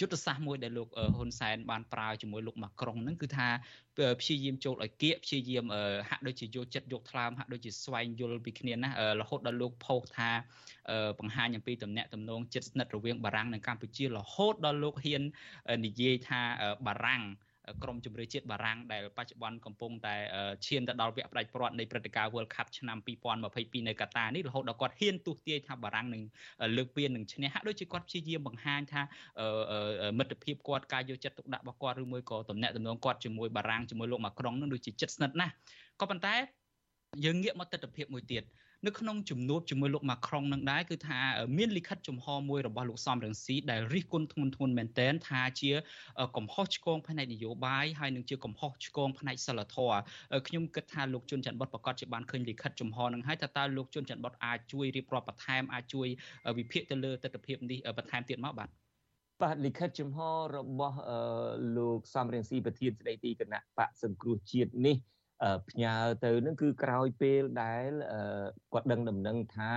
[0.00, 3.48] យុទ្ធសាស្ត្រមួយដែលលោកហ៊ុនសែនបានប្រើជាមួយលោកម៉ាក្រុងហ្នឹងគឺថា
[4.20, 5.64] ព្យាយាមចូលឲ្យគៀកព្យាយាម
[6.08, 10.30] ហាក់ដូចជាយកចិត្តយកថ្លើមហាក់ដូចជាស្វែងយល់ពីគ្នាណារហូតដល់លោកផុសថា
[11.18, 15.22] បង្ហាញអំពីតំណែងតំណងចិត្តស្និទ្ធរវាងបារាំងនិងកម្ពុជារហូតដល់លោកហ៊ាន
[15.86, 16.40] និយាយថា
[16.86, 17.22] បារាំង
[17.82, 20.14] ក្រមជម្រើសជាតិបារាំងដែលបច្ចុប្បន្នកំពុងតែ
[20.66, 22.98] ឈានទៅដល់វគ្គផ្ដាច់ព្រាត់នៃព្រឹត្តិការណ៍ World Cup ឆ្នាំ
[23.42, 26.22] 2022នៅកាតានេះរហូតដល់គាត់ហ៊ានទស្សទាយថាបារាំងនឹង
[26.76, 29.02] លើកពាននឹងឈ្នះហាក់ដូចជាគាត់ព្យាយាមបង្ហាញថា
[30.18, 35.52] មិត្តភាពគាត់ការយកចិត្តទុកដាក់របស់គាត់ឬមួយក៏តំណែងតំណងគាត់ជាមួយបារាំងជាមួយលោកម៉ាក្រុងនឹងដូចជាចិត្តស្និទ្ធណាស់
[36.00, 36.34] ក៏ប៉ុន្តែ
[37.24, 38.42] យើងងាកមកទស្សនវិជ្ជាមួយទៀត
[38.86, 41.18] នៅក្នុងជំនួបជាមួយលោកម៉ាក្រុងនឹងដែរគឺថា
[41.56, 45.70] មានលិខិតចំហមួយរបស់លោកសំរងស៊ីដែលរិះគន់ធ្ងន់ធ្ងរមែនទែនថាជា
[46.36, 49.98] កំហុសឆ្គងផ្នែកនយោបាយហើយនឹងជាកំហុសឆ្គងផ្នែកសិលធម៌
[50.48, 56.08] ខ្ញុំគិតថាលោកជុនច័ន្ទបុតប្រកាសជាបានឃើញលិខិតចំហនឹងហើយថាតើលោកជុនច័ន្ទបុតអាចជួយរៀបរាប់បន្ថែមអាចជួយ
[56.58, 58.68] វិភាគទៅលើទស្សនវិជ្ជានេះបន្ថែមទៀតមកបាទ
[59.42, 60.18] បាទលិខិតចំហ
[60.56, 60.98] របស់
[61.76, 64.96] លោកសំរៀងស៊ីប្រធានស្ដីទីគណៈបកសង្គ្រោះជាតិនេះ
[65.68, 67.90] ផ្ញើទៅនឹងគឺក្រោយពេលដែល
[68.72, 69.72] គាត់ដឹងដំណឹងថា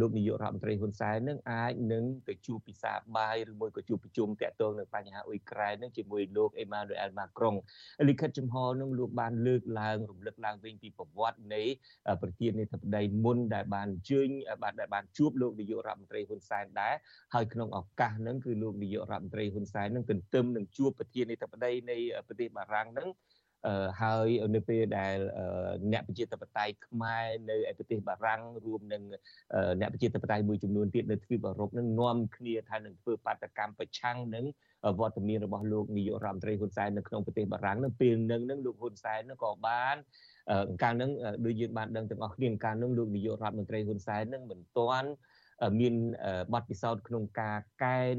[0.00, 7.54] លោកនាយករដ្ឋមន្ត្រីហ៊ុនសែននឹងអាចនឹងទៅជួបពិសាបាយឬមួយក៏ជួបប្រជុំតាក់ទងនឹងបញ្ហាអ៊ុយក្រែននឹងជាមួយលោកអេម៉ានូអែលម៉ាក្រុង
[8.08, 11.62] លិខិតចំហនឹងលោកបានលើកឡើងរំលឹកឡើងវិញពីប្រវត្តិនៃ
[12.22, 14.28] ប្រធានាធិបតីមុនដែលបានអញ្ជើញ
[14.62, 16.94] បានដែលបានជួបលោកនាយករដ្ឋមន្ត្រីហ៊ុនសែនដែរ
[17.34, 21.96] ហើយក្នុងឱកាសហ្នឹងគឺលោកនាយករដ្ឋមន្ត្រីហ៊ុនសែននឹងទន្ទឹមនឹងជួបប្រធានាធិបតីនៃ
[22.26, 23.08] ប្រទេសបារាំងហ្នឹង
[24.00, 25.16] ហើយនៅពេលដែល
[25.92, 29.02] អ្នកប្រជាធិបតេយ្យខ្មែរនៅឯប្រទេសបារាំងរួមនឹង
[29.80, 34.44] អ្នកប្រជាធិបតេយ្យមួយចំនួនទៀតនៅទ្វីបអឺរ៉ុបនឹងនាំគ្នាថានឹងធ្វើបាតកម្មប្រឆាំងនឹង
[35.00, 39.96] វត្តមានរបស់លោកនាយករដ្ឋមន្ត្រីហ៊ុនសែននៅក្នុងប្រទេសបារាំងនឹងពេលនឹងនឹងលោកហ៊ុនសែននឹងក៏បាន
[40.82, 41.10] កាលនឹង
[41.44, 45.10] ដូចយើងបានដឹងទាំងអស់គ្នាកាលនឹងលោកនាយករដ្ឋមន្ត្រីហ៊ុនសែននឹងមិនទាន់
[45.80, 45.94] មាន
[46.54, 48.18] បទពិសោធន៍ក្នុងការកែន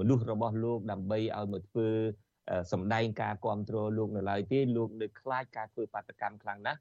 [0.00, 1.88] មនុស្សរបស់លោកដើម្បីឲ្យមកធ្វើ
[2.72, 6.80] សម្ដែងការគ្រប់គ្រងលោកនៅឡើយទេលោកនៅខ្លាចការធ្វើបាតកម្មខ្លាំងណាស់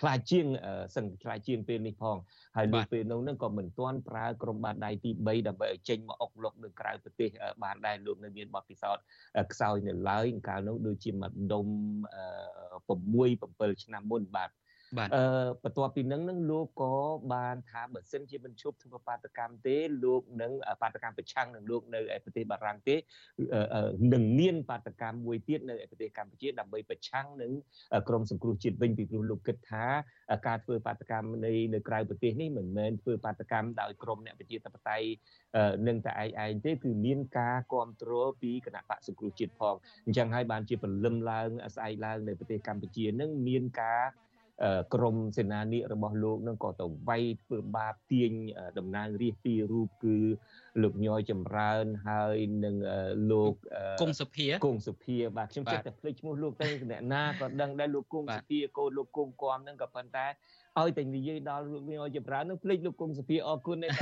[0.00, 0.46] ខ្លាចជាង
[0.96, 2.16] សឹងខ្លាចជាងពេលនេះផង
[2.56, 7.28] ហើយលើពេលនោះនឹងក៏មិនទាន់ប្រើក្រុមបាតដៃទី3ដើម្បីឲ្យចេញមកអុកលុកនៅក្រៅប្រទេស
[7.64, 9.04] បានដែរលោកនៅមានបទពិសោធន៍
[9.52, 11.66] ខ្សោយនៅឡើយកាលនោះដូចជាម្ដុំ
[12.88, 15.24] 6 7ឆ្នាំមុនបាទបាទ អឺ
[15.64, 16.94] បន្ទាប់ពីនឹងនឹងលោកក៏
[17.34, 22.96] បានថាបើសិនជាមិនឈប់ធ្វើបាតកម្មទេលោកនឹងបាតកម្មប្រឆាំងនឹងលោកនៅឯប្រទេសបារាំងទេ
[24.12, 27.52] នឹងមានបាតកម្មមួយទៀតនៅឯប្រទេសកម្ពុជាដើម្បីប្រឆាំងនឹង
[28.08, 29.84] ក្រមសង្គ្រោះជាតិវិញពីព្រោះលោកគិតថា
[30.46, 35.06] ការធ្វើបាតកម្មនៅនៅក្រៅប្រទេសនេះមិនមែនធ្វើបាតកម្មដោយក្រមអ្នកប្រជាធិបតេយ្យ
[35.86, 39.74] នឹងតែឯងឯងទេគឺមានការគ្រប់គ្រងពីគណៈបកសង្គ្រោះជាតិផង
[40.06, 44.02] អញ្ចឹងហើយបានជាពលឹមឡើងស្អែកឡើងនៅប្រទេសកម្ពុជានឹងមានការ
[44.94, 48.32] ក្រមសេនានីរបស់លោកនឹងក៏ទៅវាយធ្វើបាបទាញ
[48.78, 50.16] តំណាងរាស្ត្រពីររូបគឺ
[50.82, 52.76] លោកញយចម្រើនហើយនឹង
[53.30, 53.54] លោក
[54.00, 60.26] គង់សុភាគង់សុភាបាទខ្ញុំចិត្តតែភ្លេចឈ្មោះលោកទៅអ្នកណាក៏ដឹងដែរលោកគង់សុភាកូនលោកគង់គំនឹងក៏ប៉ុន្តែ
[60.80, 63.92] ឲ្យតែនិយាយដល់លោកញយចម្រើននឹងភ្លេចលោកគង់សុភាអរគុណដែរ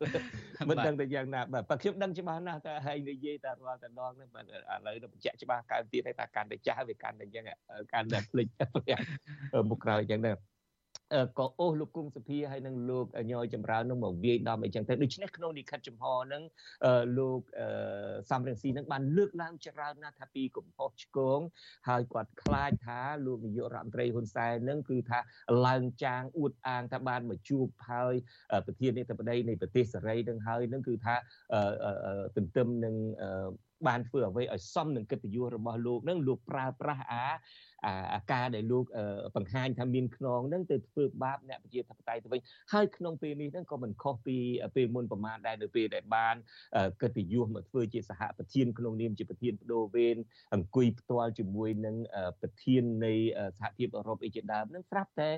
[0.00, 4.46] មិនដឹងតែយ៉ាងណាបាទបើខ្ញុំដឹងច្បាស់ណាស់តែហើយនិយាយតែរាល់តែដងហ្នឹងបាទឥ
[4.86, 7.44] ឡូវទៅបញ្ជាក់ច្បាស់កើតទៀតហើយថាកាន់តែចាស់វាកាន់តែអញ្ចឹង
[7.92, 8.46] កាន់តែភ្លេច
[9.70, 10.36] មុខក្រោយអញ្ចឹងដែរ
[11.38, 16.42] ក៏អូសលោកគុំសុភាហើយនឹងលោកញយចម្រើននឹងមកវាយដំអីចឹងទៅដូច្នេះក្នុងលិខិតចំហនឹង
[17.18, 17.40] លោក
[18.30, 21.40] សំរងស៊ីនឹងបានលើកឡើងច្រើនណាស់ថាពីកំហុសឆ្គង
[21.88, 25.18] ហើយគាត់ខ្លាចថាលោកនាយករដ្ឋមន្ត្រីហ៊ុនសែននឹងគឺថា
[25.66, 28.14] ឡើងចាងអួតអាងថាបានមកជួបហើយ
[28.66, 31.14] ប្រធានាធិបតីនៃប្រទេសសេរីនឹងហើយនឹងគឺថា
[32.36, 32.94] ទន្ទឹមនឹង
[33.88, 37.26] បានធ្វើអ្វីឲ្យសមនឹងកិត្តិយសរបស់លោកនឹងលោកប្រើប្រាស់អា
[38.14, 38.84] អាការដែលលោក
[39.36, 42.40] បង្ហាញថាមានខ្នងនឹងទៅធ្វើបាបអ្នកប្រជាធិបតេយ្យទៅវិញ
[42.72, 44.36] ហើយក្នុងពេលនេះហ្នឹងក៏មិនខុសពី
[44.76, 46.34] ពេលមុនប្រមាណដែរនៅពេលដែលបាន
[47.02, 50.16] កិត្តិយសមកធ្វើជាសហប្រធានក្នុងនាមជាប្រធានបដូវវេន
[50.54, 51.96] អង្គុយផ្ទាល់ជាមួយនឹង
[52.40, 53.12] ប្រធាននៃ
[53.58, 55.30] សហភាពអឺរ៉ុបអីជាដើមហ្នឹងស្រាប់តែ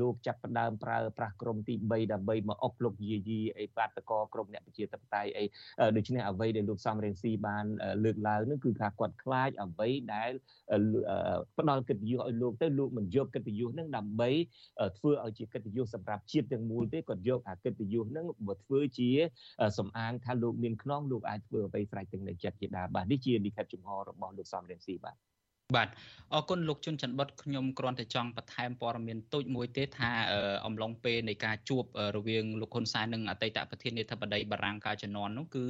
[0.00, 5.44] លោកចាប់ផ្ដើមប្រើប្រាស់ក្រមទី3ដើម្បីមកអុកលុកយាយីអីបាតកក្រមអ្នកប្រជាធិបតេយ្យអី
[5.96, 7.64] ដូច្នេះអ្វីដែលលោកសំរងស៊ីបាន
[8.04, 10.30] លើកឡើងនឹងគឺថាគាត់ខ្លាចអ្វីដែល
[11.58, 14.30] ផ្ដល់កិត្តិយសឲ្យលោកទៅលោកមិនយកកិត្តិយសនឹងដើម្បី
[14.98, 19.10] ធ្វើឲ្យជាកិត្តិយសសម្រាប់ជាតិទាំងមូលទេគាត់យកអាកិត្តិយសនឹងមកធ្វើជា
[19.78, 25.16] សំអាងថាលោកមានខ្នងលោកអាចធ្វើអ្វីស្រេចទាំងនៅចិត្តជាដើមបាទនេះជាលិខិតចំហរបស់លោកសំរងស៊ីបាទ
[25.74, 25.88] បាទ
[26.34, 30.10] អរគុណលោកជុនច័ន្ទបុតខ្ញុំគ្រាន់តែចង់បន្ថែមព័ត៌មានតូចមួយទេថា
[30.66, 31.84] អំឡុងពេលនៃការជួប
[32.16, 35.64] រវាងលោកហ៊ុនសែននិងអតីតប្រធានាធិបតីបារាំងកាលជំនាន់នោះគឺ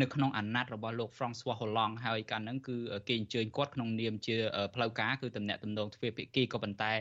[0.00, 2.76] នៅក្នុងអាណត្តិរបស់លោក François Hollande ហើយកាលហ្នឹងគឺ
[3.08, 4.36] គេអញ្ជើញគាត់ក្នុងនាមជា
[4.74, 6.92] ផ្លូវការគឺតំណាក់តំណងទ្វេភាគីក៏ប៉ុន្តែ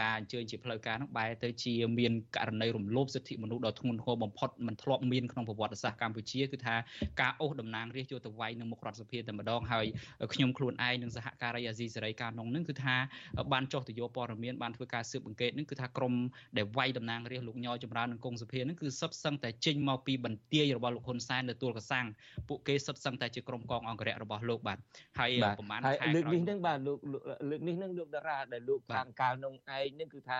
[0.00, 6.76] ការអញ្ជើញជាផ្លូវការនោះបែរទៅជាមានករណីរំលោភសិទ្ធិមនុស្សដ៏ធ្ងន់ធ្ងរបំផុតមិនធ្លាប់មានក្នុងប្រវត្តិសាស្ត្រកម្ពុជាគឺថា
[7.20, 9.86] ការអូសតំណាងរាស្ត្រយកទៅវាយនៅមុខរដ្ឋសភាតែម្ដងហើយ
[10.34, 12.96] ខ្ញុំខ្លួនឯងនិងសហការីអាស៊ីសេរីកាលនោះនឹងគឺថា
[13.52, 16.14] បានចុះទៅយកព័ត៌មានបានធ្វើការស៊ើបអង្កេតនឹងគឺថាក្រម
[16.56, 22.06] ដែលវាយតំណាងរាស្ត្រលោកញយចម្រើននិងគង់សុភានឹងគឺសុទ្ធសឹងតែចេញមកពីបន្ទាយរបស់លោកហ៊ុនសែននៅទួលកសាំង
[22.48, 24.78] ពួកគេសុទ្ធសឹងតែជាក្រុមកងអង្គរៈរបស់លោកបាទ
[25.18, 26.98] ហើយប្រហែលខែលើកនេះនឹងបាទលោក
[27.50, 30.38] លើកនេះនឹងលោកតារាដែលលោកខាងកាលនោះឯងនឹងគឺថា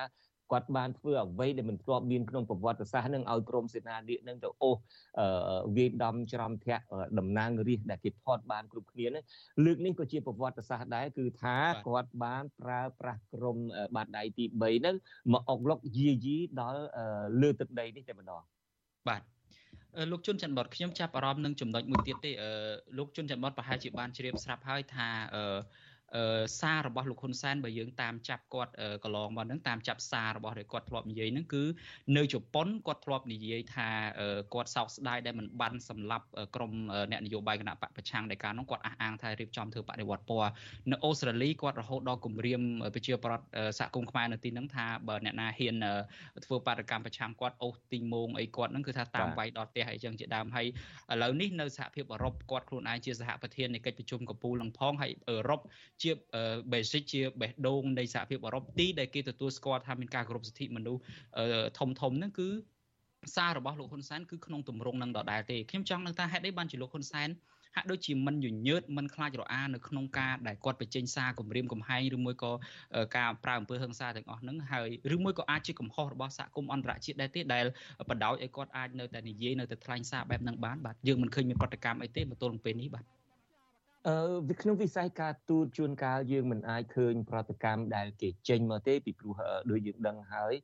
[0.53, 4.77] គាត់បានធ្វើអ្វីដែលមិនធ្លាប់មានក្នុងប្រវត្តិសាស្ត្រនឹងឲ្យក្រមសេនាធិនឹងទៅអូស
[5.77, 6.85] វាយដំច្រំធាក់
[7.19, 9.25] តំណាងរាស្ត្រដែលគេថតបានគ្រប់គ្នានឹង
[9.65, 13.57] លើកនេះក៏ជាប្រវត្តិសាស្ត្រដែរគឺថាគាត់បានប្រើប្រាស់ក្រម
[13.95, 14.97] បាតដៃទី3នឹង
[15.33, 16.81] មកអុកលុកយាយីដល់
[17.43, 18.43] លើទឹកដីនេះតែម្ដង
[19.09, 19.23] បាទ
[20.11, 22.31] លោកជុនច័ន្ទបតខ្ញុំចាប់អារម្មណ៍នឹងចំណុចមួយទៀតទេ
[22.99, 25.09] លោកជុនច័ន្ទបតប្រហែលជាបានជ្រាបស្រាប់ហើយថា
[26.61, 28.73] សាររបស់លោកហ៊ុនសែនបើយើងតាមចាប់គាត់
[29.05, 31.63] កន្លងមកហ្នឹងតាមចាប់សាររបស់ដែលគាត់ធ្លាប់និយាយហ្នឹងគឺ
[32.17, 33.89] នៅជប៉ុនគាត់ធ្លាប់និយាយថា
[34.55, 36.73] គាត់សោកស្ដាយដែលមិនបានសម្លាប់ក្រុម
[37.11, 40.51] អ្នកនយោបាយគណៈបកប្រឆាំងដែលកាលនោះគាត់អះអាងថារៀបចំធ្វើបដិវត្តពណ៌
[40.91, 42.63] នៅអូស្ត្រាលីគាត់រហូតដល់គម្រាម
[42.95, 43.47] ប្រជាប្រដ្ឋ
[43.79, 45.75] សហគមន៍ខ្មែរនៅទីហ្នឹងថាបើអ្នកណាហ៊ាន
[46.45, 50.67] ធ្វើបដកម្មប្រឆាំងគាត់អូសទីងងអីគាត់ហ្នឹងគឺថាតាមវាយដល់ផ្ទះអីចឹងជាដើមហើយ
[51.13, 55.61] ឥឡូវនេះនៅសហភាពអឺរ៉ុបគាត់ខ្លួនឯងជាសហប្រធាននៃកិច្ចប្រជុំកំពូលនឹងផងហើយអឺរ៉ុប
[56.03, 56.11] ជា
[56.73, 61.01] basic ជាបេះដូងនៃសហភាពអឺរ៉ុបទីដែលគេទទួលស្គាល់ថាមានការគោរពសិទ្ធិមនុស្ស
[61.79, 62.49] ធំធំហ្នឹងគឺ
[63.35, 67.29] សាររបស់លោកហ៊ុនសែនគឺក្នុងទម្រង់នឹងដដែលទេខ្ញុំចង់នឹងថាហេតុអីបានជាលោកហ៊ុនសែន
[67.77, 72.53] ហាក់ដូចជាមិនញញើតមិនខ្លាចរអានៅក្នុងការដែលគាត់បញ្ចេញសារគម្រាមកំហែងឬមួយក៏
[73.17, 77.65] ការប្រើអំពើហិង្សាទាំងអស់ហ្នឹងហើយឬមួយក៏អាចជាកំហុសរបស់សហគមន៍អន្តរជាតិដែរទេដែល
[78.11, 83.05] បដ ாய் ឲ្យគាត់អាចនៅតែនិយាយនៅតែថ្លែងសារបែបហ្នឹងបានបាទយើងមិនឃើញមានប្រតិកម្មអីទេមកទល់នឹងពេលនេះបាទ
[84.07, 89.35] អឺក្នុងវិស័យការទូតជួនកាលយើងមិនអាចឃើញប្រតិកម្មដែលគេចេញមកទេពីព្រោះ
[89.71, 90.55] ដូចយើងដឹងហើយ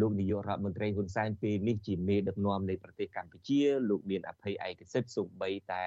[0.00, 5.84] លោកនាយករដ្ឋមន្ត្រីហ៊ុនសែនពេលនេះជាមេដឹកនាំនៃប្រទេសកម្ពុជាលោកមានអភ័យឯកសិទ្ធិសូម្បីតែ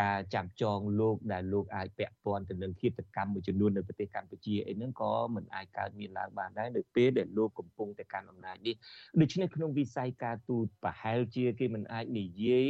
[0.00, 8.74] ការចាប់ចងលោកដែលលោកអាចពាក់ព័ន្ធទៅនឹងឃាតកម្មមួយចំនួននៅប្រទេសកម្ពុជាអីហ្នឹងក៏មិនអាចកើតមានឡើងបានដែរនៅពេលដែលលោកកំពុងតែកាន់អំណាចនេះ
[9.20, 12.68] ដូច្នេះក្នុងវិស័យការទូតប្រហែលជាគេមិនអាចនិយាយ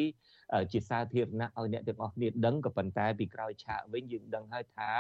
[0.73, 4.91] ជាសាធារណៈឲ្យអ្នកទាំងអស់គ្នាដឹងក៏ប៉ុន្តែពីក្រោយឆាកវិញយើងដឹងហើយថា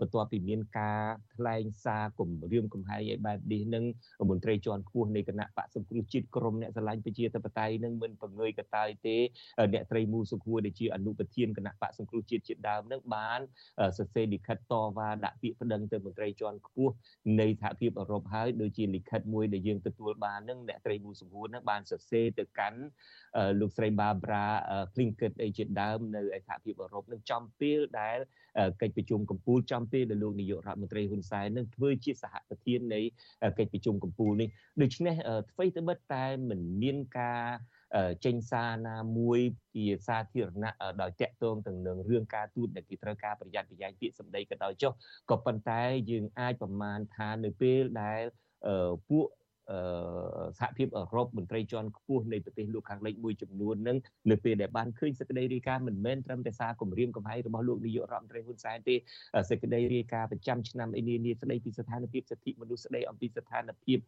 [0.00, 1.02] បន្ទាប់ពីមានការ
[1.34, 3.84] ថ្លែងសារគម្រាមកំហែងឲ្យបែបនេះនឹង
[4.30, 9.16] មន្ត្រីជាន់ខ្ពស់នៃគណៈបកសង្គ្រោះជាតិក្រមអ្នកស្រឡាញ់ប្រជាធិបតេយ្យនឹងមិនបង្ងើយកតើយទេ
[9.72, 13.40] អ្នកត្រីមូសុខួរដែលជាអនុប្រធានគណៈបកសង្គ្រោះជាតិជាដើមនឹងបាន
[13.98, 16.94] សរសេរលិខិតតវ៉ាដាក់ពាក្យប្តឹងទៅមន្ត្រីជាន់ខ្ពស់
[17.40, 22.80] នៃសហភាពអឺរ៉ុបហើយដូចជាលិខិតមួយដែលយើងទទួលបាននឹងអ្នកត្រីមូសុខួរនឹងបានសរសេរទៅកាន់
[23.60, 24.44] លោកស្រី Barbara
[24.94, 28.18] Plinkett អីជាដើមនៅឯសហភាពអឺរ៉ុបនឹងចំពេលដែល
[28.82, 33.00] កិច្ចប្រជុំកំពូលចំពេលដែលលោកនាយករដ្ឋមន្ត្រីហ៊ុនសែននឹងធ្វើជាសហប្រធាននៃ
[33.58, 34.48] កិច្ចប្រជុំកំពូលនេះ
[34.82, 35.14] ដូច្នេះ
[35.50, 37.42] អ្វីទៅបិទតែមិនមានការ
[38.24, 39.40] ចេញសារណាមួយ
[39.74, 40.72] ជាសាធារណៈ
[41.02, 44.92] ដោយតាក់ទងទៅនឹងរឿងការទូតដែលគេត្រូវការប្រយ័ត្នប្រយែងពាក្យសម្ដីក៏ដោយចុះ
[45.30, 48.20] ក៏ប៉ុន្តែយើងអាចប្រមាណថានៅពេលដែល
[49.08, 49.26] ពួក
[50.58, 53.96] សហភាពអឺរ៉ុបមន្ត្រីជាន់ខ្ពស់នៃប្រទេសលោកខាងលិចមួយចំនួននឹង
[54.30, 58.94] នៅពេលដែលបានឃើញសេចក្តីរាយការណ៍មិនមែនត្រឹមតែសារគម្រាមកំហែងរបស់លោកនាយករដ្ឋមន្ត្រីហ៊ុនសែនទេ
[59.50, 63.98] សេចក្តីរាយការណ៍ប្រចាំឆ្នាំអីនានាស្តីពីស្ថានភាពសិទ្ធិមនុស្សស្តីអំពីស្ថានភាព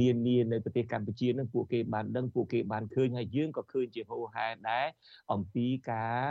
[0.00, 4.86] នានានៅប្រទេសកម្ពុជានឹងពួកគេបានដឹងពួកគេបានឃើញហើយយើងក៏ឃើញជាហូរហែដែរ
[5.32, 6.22] អំពីការ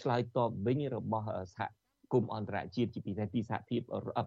[0.00, 1.26] ឆ្លើយតបវិញរបស់
[1.56, 1.83] សហ
[2.14, 3.80] គមន៍អន្តរជាតិជាពិសេសពីសហភាព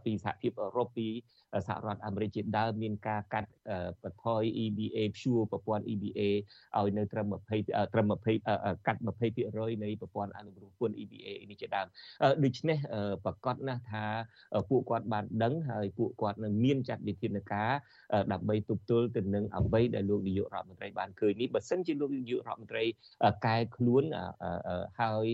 [0.06, 1.08] ពីសហភាពអឺរ៉ុបពី
[1.68, 3.50] សហរដ្ឋអាមេរិកជាដើមមានការកាត់
[4.04, 6.22] បន្ថយ EBA ព្យួរប្រព័ន្ធ EBA
[6.78, 8.12] ឲ្យនៅត្រឹម20ត្រឹម
[8.48, 9.02] 20កាត់
[9.42, 11.88] 20%នៃប្រព័ន្ធអនុគ្រោះពន្ធ EBA នេះជាដើម
[12.44, 12.78] ដូច្នេះ
[13.26, 14.06] ប្រកាសណាស់ថា
[14.70, 17.72] ពួកគាត់បានដឹងហើយពួកគាត់នឹងមានចាត់វិធានការ
[18.32, 22.84] ដើម្បីទប់ទល់ទៅនឹងអ្វីដែលលោកនាយករដ្ឋមន្ត្រីបានឃើញនេះបើសិនជាលោកនាយករដ្ឋមន្ត្រី
[23.46, 24.04] កែខ្លួន
[25.02, 25.28] ហើយ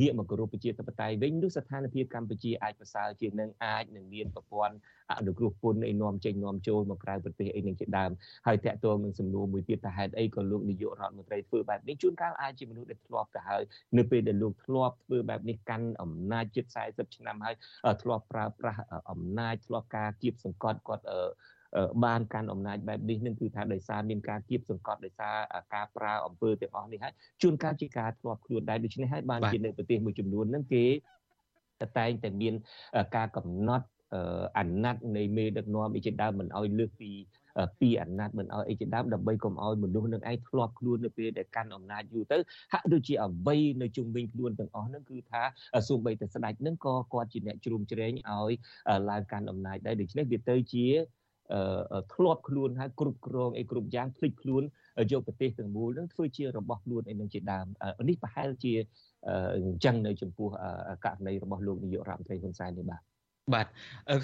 [0.00, 4.76] ងាកមកគោរពប្រជាធិបតេយ្យវិញនោះស្ថានភាពកម្ពុជាអាចប្រសើរជាងនឹងអាចនឹងមានប្រព័ន្ធ
[5.18, 8.10] អនុគ្រោះពន្ធអីនាំចេញនាំចូលមកក្រៅប្រទេសអីនឹងជាដើម
[8.46, 13.62] ហើយតាក់ទងនឹងសំណួរមួយទៀតថាហេតុអីក៏លោកនាយករដ្ឋមន្ត្រីធ្វើបែបនេះជួនកាលអាចជាមនុស្សដែលធ្លាប់ទៅហើយ
[13.98, 17.54] នៅពេលដែលលោកធ្លាប់ធ្វើបែបនេះកាន់អំណាចជិត40ឆ្នាំហើយ
[18.02, 18.80] ធ្លាប់ប្រើប្រាស់
[19.10, 21.04] អំណាចធ្លាប់ការគៀបសង្កត់គាត់
[22.04, 25.34] បានកាន់អំណាចបែបនេះនឹងគឺថាដោយសារមានការគៀបសង្កត់ដោយសារ
[25.74, 27.12] ការប្រើអំពើទាំងអស់នេះហើយ
[27.42, 30.84] ជួនកាលជាការធ្លាប់ខ្លួនដែរដូច្នេះហើយបានជានៅប្រទេសមួយចំនួនហ្នឹងគេ
[31.98, 32.54] តែងតែមាន
[33.16, 33.86] ការកំណត់
[34.58, 37.10] អាណត្តិនៃមេដឹកនាំអីជាដើមមិនអោយលើកពី
[37.80, 42.36] ពីអាណត្តិមិនអោយអីជាដើមដើម្បីកុំអោយមនុស្សនឹងឯងធ្លាប់ខ្លួននៅពេលដែលកាន់អំណាចយូរទៅ
[42.72, 45.42] ហាក់ដូចជាអ្វីនៅជុំវិញខ្លួនទាំងអស់ហ្នឹងគឺថា
[45.88, 48.52] សូម្បីតែស្ដេចហ្នឹងក៏គាត់ជាអ្នកជ្រុំជ្រែងឲ្យ
[49.10, 50.86] ឡើងកាន់អំណាចដែរដូច្នេះវាទៅជា
[52.14, 54.62] ធ្លាប់ខ្លួនហើយគ្រប់គ្រងអីគ្រប់យ៉ាងភ្លេចខ្លួន
[55.12, 57.66] យកប្រទេសទាំងមូលនឹងធ្វើជារបស់ខ្លួនអីនឹងជាដើម
[58.08, 58.72] នេះប្រហែលជា
[59.56, 60.48] អញ្ចឹងនៅចំពោះ
[61.04, 63.00] ករណីរបស់លោកនាយករដ្ឋមន្ត្រីហ៊ុនសែននេះបាទ
[63.54, 63.66] បាទ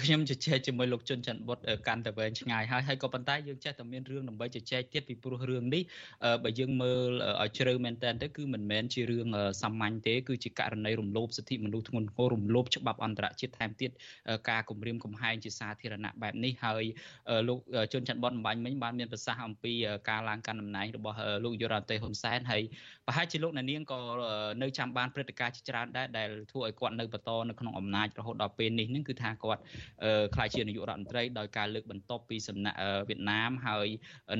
[0.03, 5.83] ខ្ញុំជជែកជាមួយលោកជុនច័ន្ទបុតកាន់តែវែងឆ្ងាយហើយហើយក៏ប៉ុន្តែយើងចេះតែមានរឿងដើម្បីជជែកទៀតពីព្រោះរឿងនេះ
[6.43, 7.09] បើយើងមើល
[7.41, 9.27] ឲ្យជ្រៅមែនតើទៅគឺមិនមែនជារឿង
[9.61, 13.91] សាមញ្ញទេគឺជាករណីរំលោភសិទ្ធិមនុស្សធ្ងន់ធ្ងររំលោភច្បាប់អន្តរជាតិថែមទៀត
[14.49, 16.83] ការគម្រាមកំហែងជាសាធារណៈបែបនេះហើយ
[17.47, 17.59] លោក
[17.93, 19.73] ជុនច័ន្ទបុតអំបញ្ញមិញបានមានប្រសាសន៍អំពី
[20.09, 22.63] ការឡើងកាន់តំណែងរបស់លោកយុរ៉ាតេហ៊ុនសែនហើយ
[23.05, 23.99] ប្រហែលជាលោកអ្នកនាងក៏
[24.61, 29.61] នៅចាំបានព្រឹត្តិការណ៍ជាច្រើនដែរដែលធ្វើឲ្យគាត់នៅបន្តនៅក្នុងអំណាចរហូតដល់ពេលនេះនឹងគឺថាគាត់
[30.35, 32.77] ខ្លាយជានាយករដ្ឋមន្ត្រីដោយការលើកបន្ទប់ពីសំណាក់
[33.09, 33.87] វៀតណាមហើយ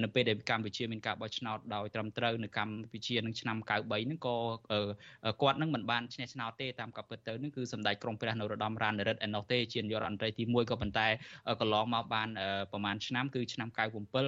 [0.03, 3.69] នៅពេលដែលកម្ពុជាមានការបោះឆ្នោតដោយត្រឹមត្រូវនៅកម្ពុជានឹងឆ្នាំ93
[4.05, 4.35] ហ្នឹងក៏
[5.41, 11.07] គាត់នឹងមិនបានឈ្នះឆ្នោតទេតាមកាពិតទៅនឹងគឺសម្ដេចក្រមព្រះនរោត្តមរណរដ្ឋឯណោះទេជានាយករដ្ឋមន្ត្រីទី1ក៏ប៉ុន្តែ
[11.61, 12.29] កន្លងមកបាន
[12.71, 13.77] ប្រហែលឆ្នាំគឺឆ្នាំ97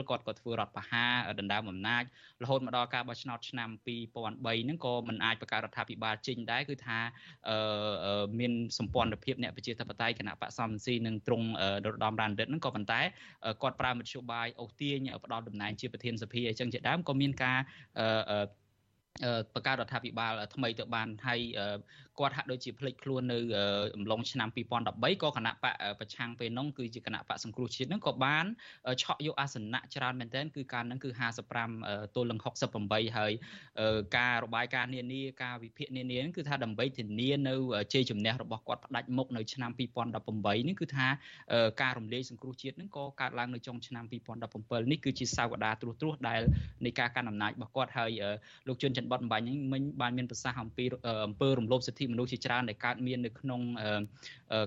[0.09, 2.03] គាត់ក៏ធ្វើរដ្ឋប្រហារដណ្ដើមអំណាច
[2.43, 6.97] រហូតមកដល់ការបោះឆ្នោតឆ្នាំ2000 2003ហ្នឹងក៏មិនអាចបង្កើតរដ្ឋាភិបាលចេញដែរគឺថា
[8.39, 11.47] មានសម្ព័ន្ធភាពអ្នកប្រជាធិបតេយ្យគណៈបកសំស៊ីនឹងត្រង់
[11.85, 13.01] ដរដំរានរិទ្ធហ្នឹងក៏ប៉ុន្តែ
[13.61, 17.57] គាត់ប្រើមធ្យោបាយអូសទាញផ្ដាល់តំណែងជាប្រធានសភាអញ្ចឹងជាដើមក៏មានការ
[19.53, 21.39] បង្កើតរដ្ឋាភិបាលថ្មីទៅបានហើយ
[22.19, 23.37] គាត់ហាក់ដូចជាភ្លេចខ្លួននៅ
[23.95, 28.45] អំឡុងឆ្នាំ2013ក៏គណៈបកប្រឆាំងពេលនោះគឺជាគណៈបកសង្គ្រោះជាតិនឹងក៏បាន
[29.01, 31.09] ឆក់យកអាសនៈច្រើនមែនទែនគឺការនឹងគឺ
[31.61, 32.39] 55ទល់នឹង
[32.77, 33.31] 68ហើយ
[34.17, 37.55] ការរបាយការណ៍នានាការវិភាគនានាគឺថាដើម្បីធានានៅ
[37.93, 41.07] ជ័យជំនះរបស់គាត់ផ្ដាច់មុខនៅឆ្នាំ2018នេះគឺថា
[41.81, 46.41] ការរំលាយសង្គ្រោះជាតិនឹងក៏កើតឡើងនៅចុងឆ្នាំ2017នេះគឺជាសាវតាត្រួសត្រាសដែល
[46.85, 48.11] នៃការកាន់អំណាចរបស់គាត់ហើយ
[48.67, 50.85] លោកជុនច័ន្ទបតអំបញ្ញនេះមិញបានមានប្រសាសន៍អំពី
[51.27, 53.61] អំពើរំលោភសិទ្ធិមនុស្សជាច្រើនដែលកើតមាននៅក្នុង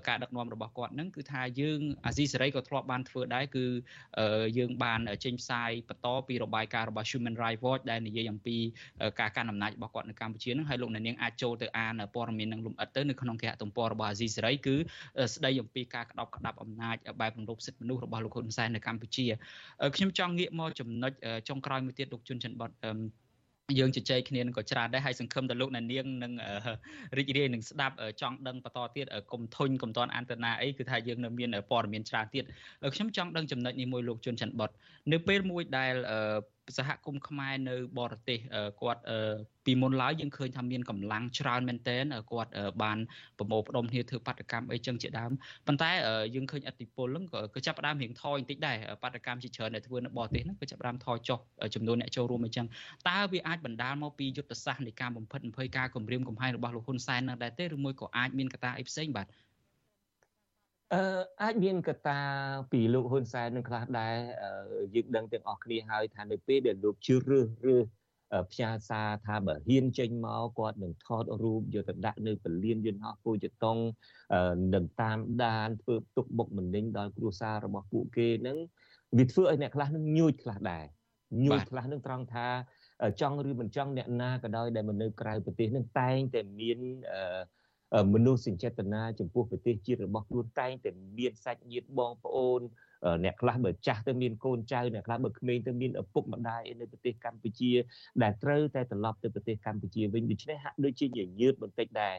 [0.08, 3.64] ការដឹកនាំរបស់គាត់ហ្នឹងគឺថាយើងអាស៊ីសេរីក៏ធ្លាប់បានធ្វើដែរគឺ
[4.58, 8.56] យើងបានចេញផ្សាយបន្តពីរបាយការណ៍របស់ Human Rights Watch ដែលនិយាយអំពី
[9.20, 14.76] ការកាន់អំណាចរបស់គាត់នៅកម្ពុជាហ្នឹងហើយលោកអ្នកនាងអាចចូលទៅអានព័ត៌មាននឹងលម្អិតទៅនៅក្នុងគេហទំព័ររបស់អាស៊ីសេរីគឺ
[15.34, 19.26] ស្ដីអំពីការក្តោបក្តាប់អំណាចបែបរំលោភសិទ្ធិមនុស្សរបស់លោកហ៊ុនសែននៅកម្ពុជា
[19.96, 21.12] ខ្ញុំចង់ងាកមកចំណុច
[21.48, 22.70] ចុងក្រោយមួយទៀតលោកជុនច័ន្ទបត
[23.78, 26.32] យើងជជែកគ្នានឹងក៏ច្រើនដែរហើយសង្ឃឹមដល់លោកអ្នកនាងនឹង
[27.18, 32.44] រីករាយនឹងស្ដាប់ចង់ដឹងបន្តទៀតកុំធុញកុំតន់អន្តនាអីគឺថាយើងនៅមានព័ត៌មានច្រើនទៀត
[32.94, 34.70] ខ្ញុំចង់ដឹងចំណុចនេះមួយលោកជុនច័ន្ទបុត
[35.12, 35.94] នៅពេលមួយដែល
[36.76, 38.38] សហគមន៍ខ្មែរនៅបរទេស
[38.80, 39.02] គាត់
[39.66, 42.50] ពីមុនឡើយយើងឃើញថាមានកម្លាំងច្រើនមែនទែនគាត់
[42.82, 42.98] បាន
[43.38, 45.30] ប្រមូលផ្ដុំគ្នាធ្វើបាតកម្មអីចឹងជាដើម
[45.66, 45.90] ប៉ុន្តែ
[46.34, 51.38] យើងឃើញអតិពលហ្នឹងក៏ចាប់ផ្ដើមរៀងថយបន្តិចដែរបាតកម្មជាច្រើនដែលធ្វើនៅបរទេសហ្នឹងក៏ចាប់ផ្ដើមថយចុះ
[51.74, 52.66] ចំនួនអ្នកចូលរួមអីចឹង
[53.08, 59.26] តើវាអាចបណ្ដាលមកពីយុទ្ធសាស្ត្រនៃការបំផិតបំភ័យការគម្រាមកំហែងរបស់លោកហ៊ុនសែននឹងដែរទេឬមួយក៏អាចមានកត្តាអីផ្សេងបាទ
[60.94, 61.02] អឺ
[61.42, 62.20] អាចមានកត្តា
[62.72, 64.14] ពីលោកហ៊ុនសែននឹងខ្លះដែរ
[64.94, 67.84] យើងដឹងទាំងអស់គ្នាហើយថានៅពេលដែលលោកជឿរើសរើស
[68.52, 73.78] ផ្ញើសារថាបើហ៊ានចេញមកគាត់នឹងថតរូបយកទៅដាក់នៅពលានយន្តហោះពូជតុង
[74.74, 78.56] នឹងតាមដានធ្វើទុកបុកម្នេញដល់គ្រួសាររបស់ពួកគេនឹង
[79.18, 80.84] វាធ្វើឲ្យអ្នកខ្លះនឹងញួចខ្លះដែរ
[81.44, 82.46] ញួចខ្លះនឹងត្រង់ថា
[83.20, 86.78] ចង់ឬមិនចង់អ្នកណាក៏ដោយដែលមកនៅក្រៅប្រទេសនឹងតែងតែមាន
[88.12, 92.60] មនុស្សសេចក្ដីចំពោះប្រទេសជាតិរបស់ខ្លួនតែងតែមានសាច់ញាតិបងប្អូន
[93.24, 97.72] អ្នកខ្លះបើចាស់ទៅមានកូនចៅអ្នកខ្លះបើក្មេងទៅមានឪពុកម្ដាយនៅប្រទេសកម្ពុជា
[98.22, 102.14] ដែលត្រូវតែត្រឡប់ទៅប្រទេសកម្ពុជាវិញដូច្នេះហាក់ដូចជាញញើតបន្តិចដែរ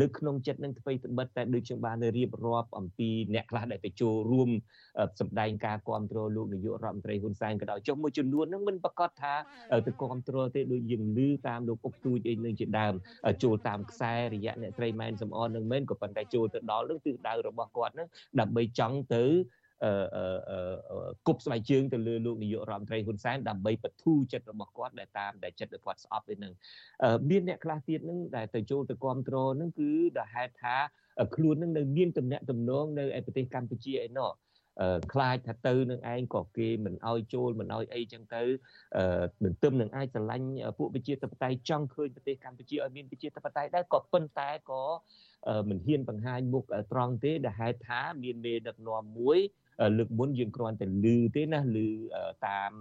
[0.00, 4.50] នៅក្នុងចិត្តនឹងអ្វីត្បិតតែដូចខ្ញុំបានរៀបរាប់អំពីអ្នកខ្លះដែលទៅចូលរួម
[5.20, 9.34] សម្ដែងការគ្រប់គ្រងលោកនាយករដ្ឋមន្ត្រីហ៊ុនសែនក៏ដោយចុះមួយចំនួនហ្នឹងមិនប្រកាសថា
[9.86, 12.94] ទៅគ្រប់គ្រងទេដូចយើងឮតាមលោកអុកទូចអីនឹងជាដើម
[13.42, 18.08] ចូលតាមខ្សែរយៈអ្នកស្រីម៉ែនសំអននឹងមែនក៏ប៉ុន្តែចូលទៅដល់នឹងទិសដៅរបស់គាត់ហ្នឹង
[18.40, 19.24] ដើម្បីចង់ទៅ
[21.26, 26.52] គប់ស្បែកជើងទៅលើលោកនាយករដ្ឋមន្ត្រីហ៊ុនសែនដើម្បីបធូរចិត្តរបស់គាត់ដែលតាមដែលចិត្តរបស់គាត់ស្អប់ទៅនឹង
[27.30, 30.76] មានអ្នកខ្លះទៀតនឹងដែលទៅចូលទៅគ្រប់គ្រងនឹងគឺដែលហេតុថា
[31.36, 34.32] ខ្លួននឹងនៅមានតំណែងតំណងនៅឯប្រទេសកម្ពុជាឯណោះ
[35.12, 38.42] ខ្លាចថាទៅនឹងឯងក៏គេមិនអោយចូលមិនអោយអីចឹងទៅ
[39.42, 40.46] មិនទឹមនឹងអាចឆ្លាញ់
[40.78, 44.82] ពួកប្រជាធិបតេយ្យចង់ឃើញប្រទេសកម្ពុជាឲ្យមានប្រជាធិបតេយ្យដែរក៏ប៉ុន្តែក៏
[45.68, 49.38] មិនហ៊ានបង្ហាញមុខត្រង់ទេដែលហេតុថាមានមេដឹកនាំមួយ
[49.98, 51.06] លើកមុនយើងគ្រាន់តែឮ
[51.36, 51.78] ទេណាឮ
[52.46, 52.72] តាម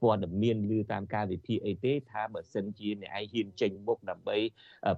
[0.00, 4.36] ព័ត៌មានឬតាមការវិភាគអីទេថាបើសិនជាអ្នកឯងហ៊ានចេញមុខដើម្បី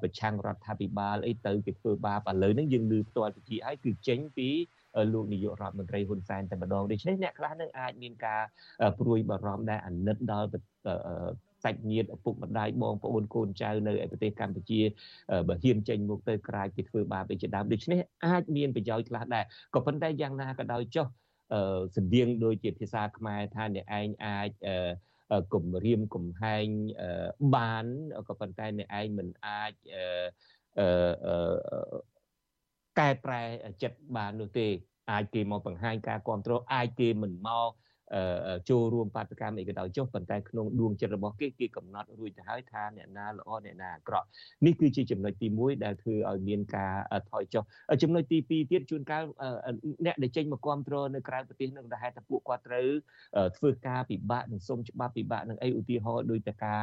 [0.02, 4.48] ប្រឆាំងរដ្ឋាភិបាលអីទៅគេធ្វើបាបឥឡូវហ្នឹងយើងឮផ្ទាល់ពីហើយគឺចេញពី
[5.12, 8.42] លោកនាយករដ្ឋមន្ត្រីហ៊ុនសែនតែម្ដងដូច្នេះអ្នកខ្លះនឹងអាចមានការ
[8.98, 10.48] ព្រួយបារម្ភដែរអាណិតដល់
[11.66, 14.80] សាច់ញាតិឪពុកម្ដាយបងប្អូនកូនចៅនៅឯប្រទេសកម្ពុជា
[15.48, 19.44] បើហ៊ានចេញមុខទៅក្រៅពីធ្វើបាបឯជាដើមដូច្នេះអាចមានប្រយោជន៍ខ្លះដែរ
[19.74, 21.06] ក៏ប៉ុន្តែយ៉ាងណាក៏ដោយចុះ
[21.96, 24.50] ស្តៀងដូចជាភាសាខ្មែរថាអ្នកឯងអាច
[25.54, 26.66] គំរាមកំហែង
[27.56, 27.84] បាន
[28.28, 29.72] ក៏ប៉ុន្តែអ្នកឯងមិនអាច
[32.98, 33.42] កែប្រែ
[33.82, 34.66] ចិត្តបាននោះទេ
[35.10, 37.70] អាចគេមកបង្ហាញការគ្រប់គ្រងអាចគេមិនមក
[38.70, 44.26] ចូលរួមបាតកម្មអីក៏ដោយចុះប៉ុន្តែក្នុងដួងចិត្តរបស់គេគេកំណត់រួចទៅហើយថាអ្នកណាល្អអ្នកណាអាក្រក់
[44.66, 46.94] នេះគឺជាចំណុចទី1ដែលធ្វើឲ្យមានការ
[47.30, 47.62] ថយចុះ
[48.02, 49.22] ចំណុចទី2ទៀតជួនកាល
[50.06, 52.88] អ្នកដែលចេញមកគ្រប់គ្រងនៅក្រៅប្រទេសនឹងដែលហេតុថាពួកគាត់ត្រូវ
[53.56, 56.82] ធ្វើការពិបាកនឹងសុំច្បាប់ពិបាកនឹងអីឧទាហរណ៍ដោយតែការ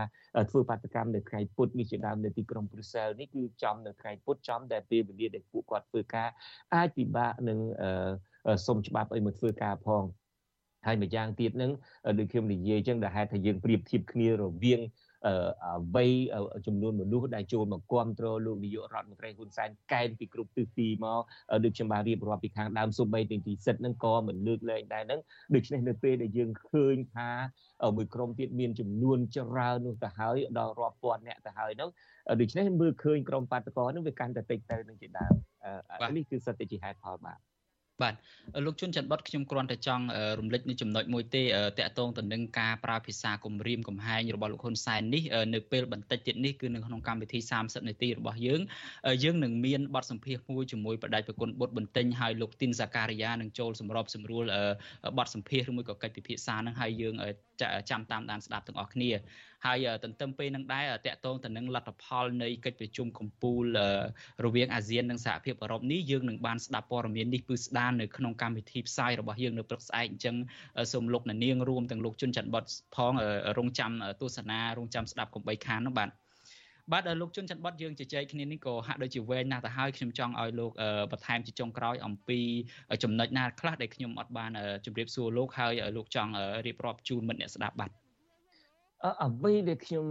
[0.49, 6.29] ធ្វើបាតកម្មនៅថ្ងៃពុធនេះជាដើមនៅទីក្រុងប្រ៊ុយសែលនេះគឺចំនៅថ្ងៃពុធចំដែលពេលវេលាដែលពួកគាត់ធ្វើការ
[6.75, 7.59] អាចពិបាកនឹង
[8.67, 10.03] សុំច្បាប់អីមកធ្វើការផង
[10.85, 11.71] ហើយម្យ៉ាងទៀតនឹង
[12.19, 14.81] ដូចខ្ញុំនិយាយចឹងដែលហេតុថាយើងប្រៀបធៀបគ្នារវាង
[15.25, 16.05] អ្វី
[16.67, 21.21] ចំនួនមនុស្សដែលចូលមកគ្រប់គ្រងលោកនាយករដ្ឋមន្ត្រីហ៊ុនសែនកែនពីគ្រប់ទិសទីមក
[21.63, 25.19] ដូចខ្ញុំបានរៀបរាប់ពីខាងដើមសូម្បីតែទីសិទ្ធហ្នឹងក៏មិនលើកលែងដែរហ្នឹង
[25.55, 27.29] ដូច្នេះនៅពេលដែលយើងឃើញថា
[27.95, 31.89] មួយក្រុមទៀតមានចំនួនច្រើននោះទៅហើយដល់រាប់ពាន់អ្នកទៅហើយហ្នឹង
[32.41, 35.33] ដូច្នេះមើលឃើញក្រុមបាតកោហ្នឹងវាកាន់តែតិចទៅនឹងជាដើម
[36.17, 37.39] នេះគឺសិតតែជាហេតុផលបាទ
[38.01, 38.13] បាទ
[38.65, 40.03] លោកជុនច័ន្ទបតខ្ញុំគ្រាន់តែចង់
[40.39, 41.43] រំលឹកនៅចំណុចមួយទេ
[41.79, 45.23] តកតងទៅនឹងការប្រើភាសាគំរាមកំហែងរបស់លោកហ៊ុនសែននេះ
[45.53, 48.61] នៅពេលបន្តិចទៀតនេះគឺនៅក្នុងកម្មវិធី30នាទីរបស់យើង
[49.23, 54.43] យើងនឹងមានបទសម្ភាសន៍មួយជាមួយបដិប្រគុណបុត្របន្ទិញហើយលោកទីនសាការីយ៉ានឹងចូលសម្របសម្រួល
[55.17, 57.15] បទសម្ភាសន៍ឬមួយក៏កិច្ចពិភាក្សានឹងហើយយើង
[57.89, 59.11] ចាំតាមដានស្ដាប់ទាំងអស់គ្នា
[59.65, 63.87] ហើយទន្ទឹមពេលនឹងដែរតកតងទៅនឹងលទ្ធផលនៃកិច្ចប្រជុំកម្ពុជា
[64.45, 70.35] រវាងអាស៊ាននិងសហភាពអឺរ៉ុបនេះយើងនឹងបានស្ដាប់ព័ត៌មាននេះគឺស្ដាននៅក្នុងកម្មវិធីផ្សាយរបស់យើងនៅព្រឹកស្អែកអញ្ចឹង
[70.93, 72.63] សូមលោកនាងរួមទាំងលោកជុនច័ន្ទបត
[72.95, 73.13] ផង
[73.57, 73.91] រងចាំ
[74.21, 76.09] ទស្សនារងចាំស្ដាប់កុំបីខាននោះបាទ
[76.91, 80.71] បាទលោកជុនច័ន្ទបតយើងជជែកគ្នានេះក៏ហាក់ដូចជាវែងណាស់ទៅហើយខ្ញុំចង់ឲ្យលោក
[81.11, 82.39] បន្ថែមជាចុងក្រោយអំពី
[83.03, 84.51] ចំណុចណាខ្លះដែលខ្ញុំអត់បាន
[84.85, 86.31] ជម្រាបសួរលោកហើយលោកចង់
[86.65, 87.91] រៀបរាប់ជូនមិត្តអ្នកស្ដាប់បាទ
[89.23, 90.07] អ្វីដែលខ្ញុំ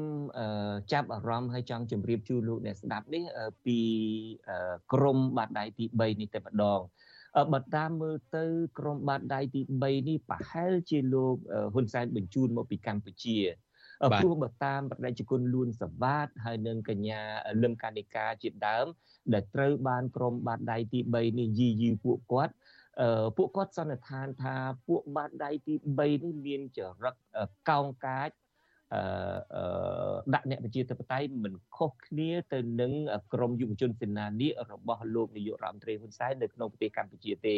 [0.93, 3.25] ចាប់អារម្មណ៍ហើយចង់ជម្រាបជូនលោកអ្នកស្ដាប់នេះ
[3.65, 3.79] ពី
[4.93, 6.81] ក្រមបាតដៃទី3នេះតែម្ដង
[7.53, 8.45] បើតាមមើលទៅ
[8.79, 11.37] ក្រមបាតដៃទី3នេះប្រហែលជាលោក
[11.75, 13.39] ហ៊ុនសែនបញ្ជូនមកពីកម្ពុជា
[14.11, 17.21] ព្រោះបើតាមបដិជគុណលួនសវ៉ាតហើយនឹងកញ្ញា
[17.63, 18.87] លឹមកានិកាជាដើម
[19.33, 22.55] ដែលត្រូវបានក្រមបាតដៃទី3នេះយីយីពួកគាត់
[23.37, 24.57] ពួកគាត់សន្និដ្ឋានថា
[24.89, 27.15] ពួកបាតដៃទី3នេះមានចរិត
[27.71, 28.31] កោងកាច
[30.35, 32.93] ដាក់អ្នកប្រជាធិបតេយ្យមិនខុសគ្នាទៅនឹង
[33.35, 37.57] ក្រមយុវជនសេនានីរបស់លោកនាយករដ្ឋមន្ត្រីហ៊ុនសែននៅក្នុងប្រទេសកម្ពុជាទេ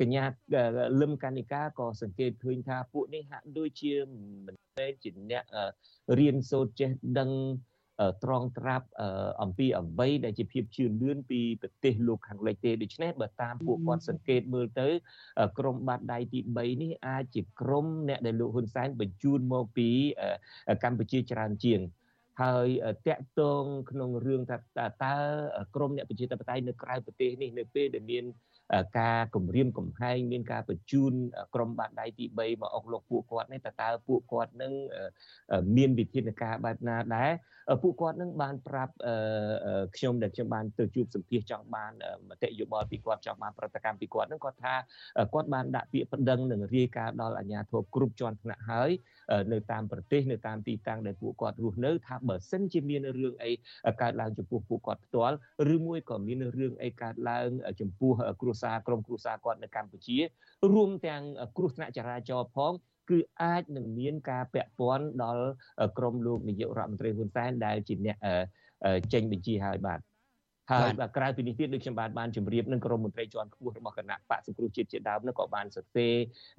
[0.00, 0.24] កញ្ញា
[1.00, 3.92] លឹមកានិកាក៏សង្កេតឃើញថាពួកនេះហាក់ដូចជា
[4.46, 5.44] មិនមែនជាអ្នក
[6.18, 7.30] រៀនសូត្រចេះដឹង
[8.24, 8.86] ត្រង់ត្រាប់
[9.42, 14.88] អំពីអ្វីដែលជាភាពជឿនលឿនពីប្រទេសលោកខាងលិចទេដូច្នេះបើតាមពួកគាត់សង្កេតមើលទៅ
[15.58, 19.88] ក្រមបាតដៃទី3នេះអាចជាក្រមអ្នកដែលលោកហ៊ុនសែនបញ្ជូនមកពី
[20.84, 21.80] កម្ពុជាច្រើនជាង
[22.42, 22.68] ហើយ
[23.06, 24.56] តាក់ទងក្នុងរឿងថា
[25.04, 25.16] តើ
[25.74, 28.24] ក្រមអ្នកប្រជាធិបតេយ្យនៅក្រៅប្រទេសនេះនៅពេលដែលមាន
[28.98, 31.12] ការគម្រាមកំហែងមានការបញ្ជូន
[31.54, 34.72] ក្រុមបាតដៃទី3មកអុកលោកពួកគាត់នេះតើតើពួកគាត់នឹង
[35.76, 37.30] មានវិធានការបែបណាដែរ
[37.82, 38.94] ពួកគាត់នឹងបានប្រាប់
[39.96, 41.92] ខ្ញុំដែលខ្ញុំបានទៅជួបសម្ភាសចង់បាន
[42.28, 44.74] មតិយោបល់ពីគាត់ចង់បានប្រតិកម្មពីគាត់នឹងគាត់ថា
[45.34, 48.90] គាត់បានដាក់ពាក្យប្តឹងនិងរាយការណ៍ដល់អាជ្ញាធរគ្រប់ជាន់ថ្នាក់ហើយ
[49.52, 53.52] នៅតាមប្រទេសនៅតាមទីតាំងដែលពួកគាត់រស់នៅថាបើសិនជាមានរឿងអី
[54.02, 55.36] កើតឡើងចំពោះពួកគាត់ផ្ទាល់
[55.74, 57.48] ឬមួយក៏មានរឿងអីកើតឡើង
[57.80, 60.18] ចំពោះគ្រួសារក្រុមគ្រួសារគាត់នៅកម្ពុជា
[60.74, 61.22] រួមទាំង
[61.56, 62.72] គ្រោះថ្នាក់ចរាចរណ៍ផង
[63.10, 65.44] គឺអាចនឹងមានការពាក់ព័ន្ធដល់
[65.98, 68.16] ក្រមលោកនាយករដ្ឋមន្ត្រីហ៊ុនសែនដែលជាអ្នក
[69.12, 70.00] ចេញបញ្ជាឲ្យបាទ
[70.70, 76.14] ហើយក្រៅពីនេះទៀតដូចខ្ញុំបានបានជម្រាបនឹងក្រមមន្ត្រីជាន់ខ្ពស់របស់គណៈបកសង្គ្រោះជាតិជាដើមនោះក៏បានសរសេរ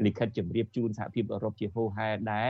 [0.06, 2.50] លិខិតជម្រាបជូនសហភាពអឺរ៉ុបជាហូហែដែរ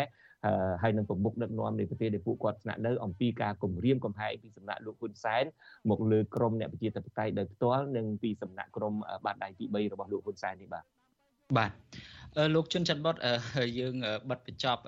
[0.82, 5.44] ហើយនឹងប្រមុខដឹកនាំនៃប្រទេសដែលពួកគាត់ស្នាក់នៅអំពីការគម្រាមកំហែងពីសំណាក់លោកហ៊ុនសែន
[5.90, 8.94] មកលើក្រមអ្នកប្រជាធិបតេយ្យដោយផ្ទាល់និងពីសំណាក់ក្រម
[9.26, 10.84] បាតដៃទី3របស់លោកហ៊ុនសែននេះបាទ
[11.58, 11.72] បាទ
[12.56, 13.16] លោកជុនច័ន្ទបុត
[13.80, 13.96] យើង
[14.30, 14.82] បិទបញ្ចប់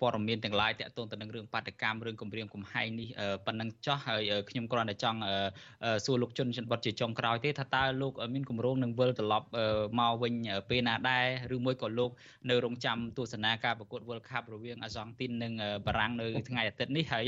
[0.00, 3.08] ព័ត៌មានទាំងឡាយតាក់ទងទៅនឹងរឿងបាតកម្មរឿងគម្រាមកំហែងនេះ
[3.46, 5.18] ប៉ុណ្ណឹងចោះហើយខ្ញុំគ្រាន់តែចង់
[6.04, 9.46] សួរលោកជុនច័ន្ទបុតជាចុងក្រោយទេថាតើលោកមានគម្រោងនឹងវិលត្រឡប់
[10.00, 10.34] មកវិញ
[10.70, 11.26] ពេលណាដែរ
[11.56, 12.10] ឬមួយក៏លោក
[12.50, 15.52] នៅរងចាំទស្សនាការប្រកួត World Cup រវាងអាសង់ទីននិង
[15.86, 17.24] បារាំងនៅថ្ងៃអាទិត្យនេះហើយ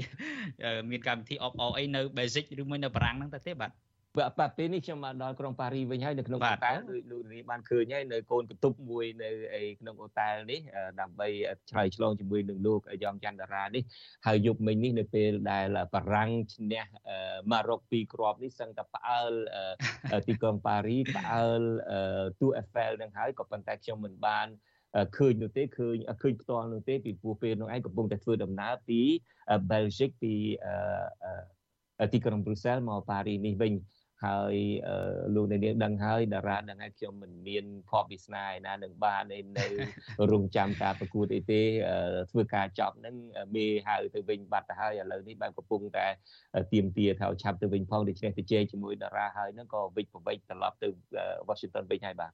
[0.91, 3.73] មានកម្មវិធីអបអរអីនៅ Basic ឬមួយនៅបារាំងហ្នឹងទៅទេបាទ
[4.19, 9.31] បាទពេលនេះខ្ញុំបានដល់ក្រុងប៉ារីវិញហើយនៅក្នុងអូតែលដូចលោកនេះបានឃើញហើយនៅកូនកន្ទប់មួយនៅ
[9.61, 10.61] ឯក្នុងអូតែលនេះ
[11.01, 11.29] ដើម្បី
[11.71, 13.83] ឆ្លើយឆ្លងជាមួយនឹងលោកយ៉ងច័ន្ទតារានេះ
[14.27, 16.85] ហើយយប់មិញនេះនៅពេលដែលបារាំងឈ្នះ
[17.51, 19.33] ម៉ារ៉ុកពីរគ្រាប់នេះសឹងតែផ្អើល
[20.29, 21.61] ទីក្រុងប៉ារីផ្អើល
[22.41, 24.47] ទូអេហ្វែលនឹងហើយក៏ប៉ុន្តែខ្ញុំមិនបាន
[25.17, 29.01] ឃើញនោះទេឃើញឃើញផ្ទាល់នោះទេពីព្រោះពេលនោះឯងកំពុងតែធ្វើដំណើរពី
[29.71, 30.35] Belgium ពី
[32.13, 33.73] ទីក្រុង Brussels មកប៉ារីនេះវិញ
[34.25, 34.55] ហើយ
[35.35, 39.67] លោកអ្នកនាងដឹងហើយតារាដឹងហើយខ្ញុំមិនមានភ័ព្វវាសនាឯណានឹងបាននៅ
[40.33, 41.63] រងចាំការប្រកួតអីទេ
[42.31, 43.15] ធ្វើការចប់ហ្នឹង
[43.55, 46.07] មេហៅទៅវិញបាត់ទៅហើយឥឡូវនេះបានកំពុងតែ
[46.73, 50.89] ទៀមទាថាឆាប់ទៅវិញផងដូច្នេះទៅជែកជាមួយតារាហើយហ្នឹងក៏វិច្ចប្រវិច្ចត្រឡប់ទៅ
[51.49, 52.33] Washington វិញហើយបាទ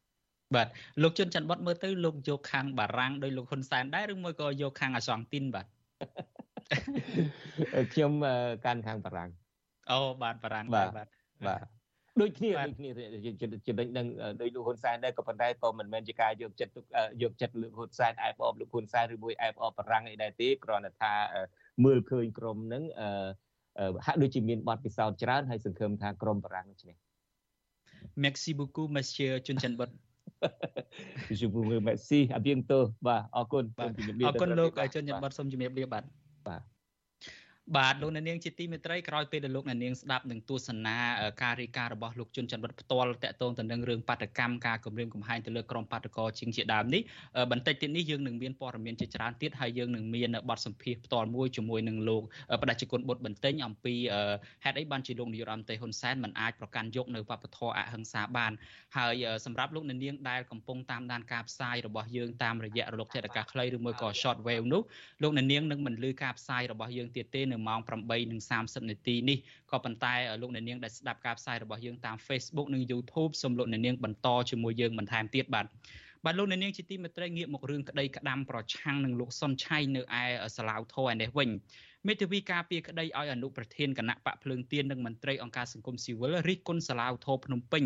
[0.55, 0.69] បាទ
[1.03, 5.67] លោកជុនច័ន្ទបតមើលទៅលោកយកខាងបារាំងដោយលោកហ៊ុនសែនដែរឬមួយក៏យកខាងអាសង់ទីនបាទ
[7.93, 8.13] ខ្ញុំ
[8.65, 9.31] កាន់ខាងបារាំង
[9.91, 11.76] អូបាទបារាំងបាទបាទ
[12.21, 12.91] ដូចគ្នាដូចគ្នា
[13.67, 14.07] ចំណេញនឹង
[14.43, 16.73] ដោយលោកហ៊ុនសែនដែរក៏ប៉ុន្តែក៏មិនមែនជាការយកចិត្ត
[17.23, 21.13] យកចិត្តលោកហ៊ុនសែនអែបអបលោកហ៊ុនសែនឬមួយអែបអបបារាំងអីដែរទេគ្រាន់តែថា
[21.85, 22.83] មើលឃើញក្រុមហ្នឹង
[24.07, 26.95] ហាក់ដូចជាមានបទពិសោធន៍ច្រើនហើយសង្ឃឹមថាក្រុមបារាំងនឹងឈ្នះ
[28.23, 29.91] Merci beaucoup monsieur ជុនច័ន្ទបុត
[31.41, 36.05] ជាពូមេស៊ីអបៀងទោបាទអរគុណសូមជម្រាបលាអរគុណលោកជុនច័ន្ទបុតសូមជម្រាបលាបាទ
[36.49, 36.63] បាទ
[37.75, 40.97] បាទលោកអ្នកនាងជាទីមេត្រីក្រោយពេលដែលលោកអ្នកនាងស្ដាប់នឹងទស្សនា
[41.43, 47.03] ការរាយការណ៍របស់លោកជុនច័ន្ទវត្តផ្ទាល់តកតងទៅនឹងរឿងបាតកម្មការគម្រាមកំហែងទៅលើក្រុមបាតកោជាងជាដើមនេះ
[47.53, 52.23] បន្តិចទៀតនេះយើងនឹងមានព័ត៌មានជាច្រើនទៀតហើយយើងនឹងមានបទសម្ភាសផ្ទាល់មួយជាមួយនឹងលោក
[52.63, 53.95] បដិជគុណបុត្របន្ទិញអំពី
[54.65, 58.53] ហេតុអីបានជាលោកនាយរដ្ឋមន្ត្រីហ៊ុនសែនមិនអាចប្រកាន់យកនៅវប្បធម៌អហិង្សាបាន
[58.97, 64.83] ហើយសម្រាប់លោកអ្នកនាងដែលកំពុងតាមដានការផ្សាយរបស់យើងតាមរយៈរលកធាតុអាកាសខ្លីឬមួយក៏ short wave នោះ
[65.23, 67.81] លោកអ្នកនាងនឹងមិនលឺការផ្សាយរបស់យើងទៀតទេនៅម៉ោង
[68.35, 69.39] 8:30នាទីនេះ
[69.71, 75.67] ក៏ប៉ុន្តែលោកអ្នកនាងដែលស្ដាប់ការផ្សាយរបស់យើងតាម Facebook និង YouTube សូមលោកអ្នកនាងបន្តជាមួយយើងបន្ថែមទៀតបាទ
[76.25, 80.23] បាទលោកអ្នកនាងជាទីមេត្រីងាកមករឿងក្តីក្តាំប្រឆាំងនឹងលោកសុនឆៃនៅឯ
[80.57, 81.51] សាឡាវធរឯនេះវិញ
[82.07, 87.85] មេធាវីការពារក្តីឲ្យអនុប្រធានគណៈបកភ្លើងទៀននិងមន្ត្រីអង្គការសង្គមស៊ីវិលរិះគន់សាឡាវធរភ្នំពេញ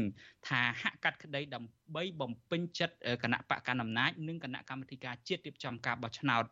[0.48, 6.44] ថាហាក់កាត់ក្តីដើម្បីបំពេញចិត្តគណៈបកកណ្ដាលអំណាចនិងគណៈកម្មាធិការជាតិរៀបចំការបោះឆ្នោត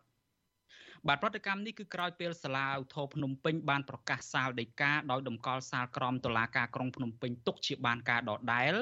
[1.07, 8.73] បាទប្រតិកម្មនេះគឺក្រោយពេលសាលាឧទ្ធរភ្នំពេញបានប្រកាសសាលដីកាដោយតម្កល់សាលក្រមតុលាការក្រុងភ្នំពេញទុកជាបានការដដែល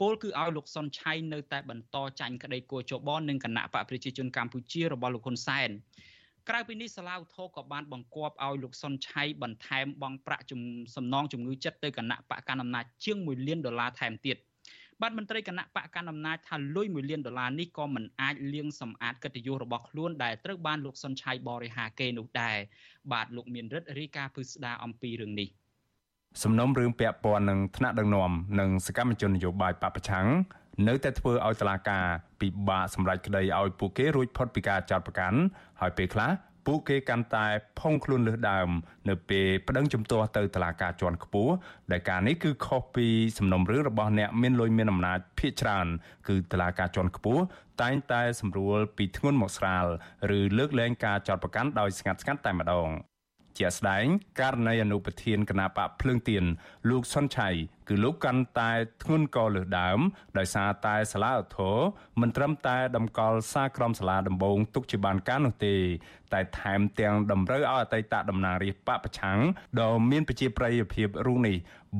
[0.00, 5.70] ពលគឺឲ្យលោកសុនឆៃនៅតែបន្តចាញ់ក្តីគួរចបនឹងគណៈបកប្រជាជនកម្ពុជារបស់លោកហ៊ុនសែន
[6.48, 10.44] ក្រៅពីនេះសាលាឧទ្ធរក៏បានបង្គាប់ឲ្យលោកសុនឆៃបន្ថែមបង់ប្រាក់
[10.96, 14.36] សំណងជំងឺចិត្តទៅគណៈបកកណ្ដាលអំណាចជាង1លានដុល្លារថែមទៀត
[15.02, 22.56] បាទមន្ត្រីគណៈបកកណ្ដាលអំណាចថាលុយ1លានដុល្លារនេះក៏មិនអាចលាងសម្អាតកិត្តិយសរបស់ខ្លួនដែលត្រូវបានលោកសុនឆៃបរិហាគេនោះដែរ
[23.12, 25.48] បាទលោកមានរិទ្ធរាយការណ៍ពឹស្ដារអំពីរឿងនេះ
[26.42, 28.30] សំណុំរឿងពាក់ព័ន្ធនឹងថ្នាក់ដឹកនាំ
[28.60, 30.26] និងសកម្មជននយោបាយបពប្រឆាំង
[30.88, 32.04] នៅតែធ្វើឲ្យតុលាការ
[32.40, 35.38] ពិបាកសម្រេចក្តីឲ្យពួកគេរួចផុតពីការចោទប្រកាន់
[35.80, 36.30] ហើយពេលខ្លះ
[36.66, 37.46] ពួកគេកាន់តែ
[37.80, 38.68] ផុងខ្លួនលើសដើម
[39.08, 41.52] នៅពេលប្តឹងជំទាស់ទៅតុលាការជាន់ខ្ពស់
[41.92, 43.06] ដែលការនេះគឺខុសពី
[43.38, 45.86] សំណុំរឿងរបស់អ្នកមានលុយមានអំណាចភាគច្រើន
[46.28, 47.42] គឺតុលាការជាន់ខ្ពស់
[47.82, 49.86] តែងតែ សម្រួលពីធ្ងន់មកស្រាល
[50.38, 52.88] ឬលើកលែងការចោទប្រកាន់ដោយស្ងាត់ស្ងាត់តែម្ដង
[53.58, 54.04] ជាស្ដែង
[54.40, 56.44] ករណីអនុប្រធានគណៈបកភ្លើងទៀន
[56.88, 57.50] លោកសុនឆៃ
[57.88, 59.98] គឺលោកកាន់តែធ្ងន់កលើសដើម
[60.38, 61.76] ដោយសារតែសាលាឧទ្ធរ
[62.20, 65.74] មិនត្រឹមតែតម្កល់សារក្រមសាលាដំបងទុកជាបានការនោះទេ
[66.32, 69.38] តែថែមទាំងតម្រូវឲ្យអតីតតំណាងរាស្ត្របកប្រឆាំង
[69.80, 71.56] ដ៏មានប្រជាប្រិយភាពរូបនេះ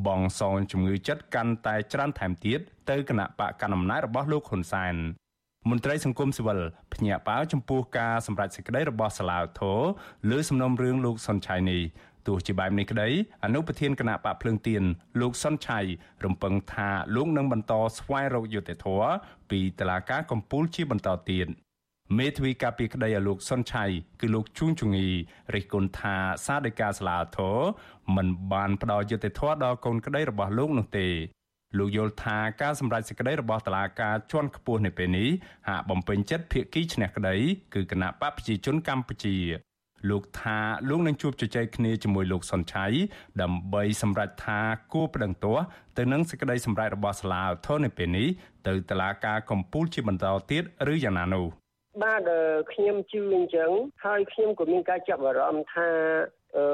[0.06, 4.96] បងសងជំងឺចិត្តកាន់តែច្រើនថែមទៀតទៅគណៈបកកណ្ដាលអំណាចរបស់លោកហ៊ុនសែន
[5.70, 6.60] មន្ត្រីសង្គមស៊ីវិល
[6.94, 9.80] ភ្ញាក់ផ្អើលចំពោះការសម្រេចសេចក្តីរបស់សាឡាវធរ
[10.30, 11.82] លើសំណុំរឿងលោកសុនឆៃនេះ
[12.26, 13.08] ទោះជាបែបនេះក្តី
[13.44, 14.82] អនុប្រធានគណៈបកភ្លើងទៀន
[15.20, 15.80] លោកសុនឆៃ
[16.24, 19.10] រំពឹងថាលោកនឹងបន្តស្វែងរកយុត្តិធម៌
[19.50, 21.46] ពីតុលាការកំពូលជាបន្តទៀត
[22.18, 23.84] មេធាវីការពីក្តីឲ្យលោកសុនឆៃ
[24.20, 25.06] គឺលោកជួងជងី
[25.54, 27.58] រិះគន់ថាសារដីកាសាឡាធរ
[28.16, 31.08] មិនបានផ្ដល់យុត្តិធម៌ដល់កូនក្តីរបស់លោកនោះទេ
[31.78, 35.28] លោកយល់ថាការសម្រេចសេចក្តីរបស់តុលាការជាន់ខ្ពស់នៅពេលនេះ
[35.68, 37.36] ហាក់បំពេញចិត្តភាគីឈ្នះក្តី
[37.74, 39.36] គឺគណៈបកប្រជាជនកម្ពុជា
[40.10, 40.58] លោកថា
[40.88, 42.86] លោកនឹងជួបជជែកគ្នាជាមួយលោកសុនឆៃ
[43.42, 44.60] ដើម្បីសម្រេចថា
[44.92, 45.64] គួរប្តឹងទាស់
[45.98, 48.28] ទៅនឹងសេចក្តីសម្រេចរបស់សាលាឧទ្ធរនៅពេលនេះ
[48.66, 50.62] ទៅតុលាការកំពូលជាបន្តទៀត
[50.92, 51.46] ឬយ៉ាងណានោះ
[52.02, 52.22] បាទ
[52.72, 53.70] ខ្ញុំជឿអញ្ចឹង
[54.04, 55.88] ហើយខ្ញុំក៏មានការចាប់អារម្មណ៍ថា
[56.56, 56.66] អឺ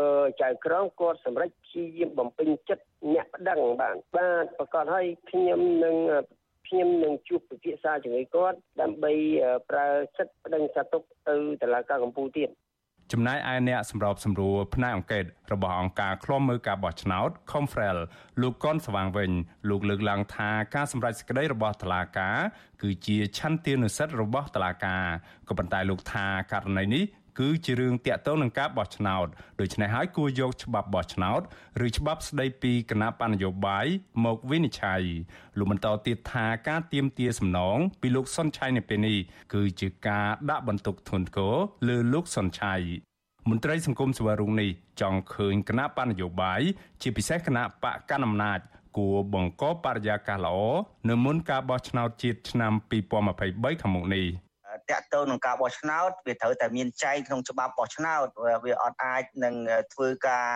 [0.43, 5.97] ចៅក្រមគាត់សម្រេចព្យាយាមបំពេញចិត្តអ្នកប្តឹងបាទបាទប្រកាសឲ្យខ្ញុំនឹង
[6.69, 9.13] ខ្ញុំនឹងជួបពិភាក្សាជាមួយគាត់ដើម្បី
[9.71, 12.51] ប្រើសិទ្ធិប្តឹងសាទុកទៅតុលាការកំពូលទៀត
[13.13, 17.99] ចំណែកឯអ្នកសម្របសម្រួលផ្នែកអង្គការរបស់អង្គការឃ្លាំមើលការបោះឆ្នោត Confrel
[18.43, 19.31] លោកកនស្វាងវិញ
[19.71, 22.39] លោកលើកឡើងថាការសម្រេចសេចក្តីរបស់តុលាការ
[22.83, 25.05] គឺជាឆន្ទានុសិទ្ធិរបស់តុលាការ
[25.49, 27.05] ក៏ប៉ុន្តែលោកថាករណីនេះ
[27.41, 29.27] គឺជារឿងតាក់ទងនឹងការបោះឆ្នោត
[29.61, 31.41] ដូច្នេះហើយគួរយកច្បាប់បោះឆ្នោត
[31.87, 33.87] ឬច្បាប់ស្តីពីគណៈបញ្ញយោបាយ
[34.25, 35.03] មកវិនិច្ឆ័យ
[35.59, 39.19] លោកបន្តទៀតថាការទៀមទាសំណងពីលោកសុនឆៃនៅពេលនេះ
[39.55, 41.55] គឺជាការដាក់បន្ទុកធ្ងន់ធ្ងរ
[41.89, 42.75] លើលោកសុនឆៃ
[43.49, 44.71] មន្ត្រីសង្គមសវរុងនេះ
[45.01, 46.61] ចង់ឃើញគណៈបញ្ញយោបាយ
[47.03, 48.61] ជាពិសេសគណៈបកកណ្ដាលអំណាច
[48.97, 50.59] គួរបង្កបរិយាកាសល្អ
[51.09, 52.73] នៅមុនការបោះឆ្នោតជាតិឆ្នាំ
[53.23, 54.50] 2023ខាងមុខនេះ
[54.93, 58.27] តកតទៅនឹងការបោះឆ្នោតវាត្រូវតែមានចែងក្នុងច្បាប់បោះឆ្នោត
[58.65, 59.55] វាអត់អាចនឹង
[59.93, 60.49] ធ្វើការ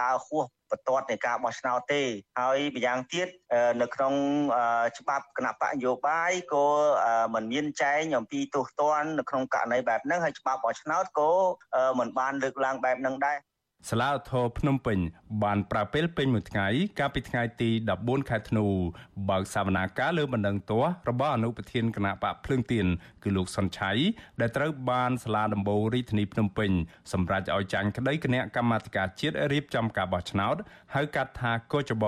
[0.00, 2.02] ដើរហួសបន្ទាត់នៃការបោះឆ្នោតទេ
[2.40, 3.28] ហើយម្យ៉ាងទៀត
[3.82, 4.14] នៅក្នុង
[4.98, 6.66] ច្បាប់គណៈបកនយោបាយក៏
[7.34, 11.32] មិនមានចែងអំពីទោសទណ្ឌនៅក្នុងករណីបែបហ្នឹងហើយច្បាប់បោះឆ្នោតក៏
[11.98, 13.38] មិនបានលើកឡើងបែបហ្នឹងដែរ
[13.88, 14.98] សាលាធរភ្នំពេញ
[15.42, 16.66] បានប្រើពេលពេញមួយថ្ងៃ
[16.98, 17.70] កាលពីថ្ងៃទី
[18.00, 18.64] 14ខែធ្នូ
[19.30, 22.86] បើកសវនាការលើបណ្ដឹងទាស់របស់អនុប្រធានគណៈបកភ្លើងទៀន
[23.22, 23.92] គឺលោកសុនឆៃ
[24.40, 26.70] ដែលត្រូវបានសាលាដំបូងរាជធានីភ្នំពេញ
[27.12, 30.56] សម្រេចឲ្យចាញ់ក្តីគណៈកម្មាធិការជាតិរៀបចំការបោះឆ្នោត
[30.94, 32.04] ហៅកាត់ថាកោចប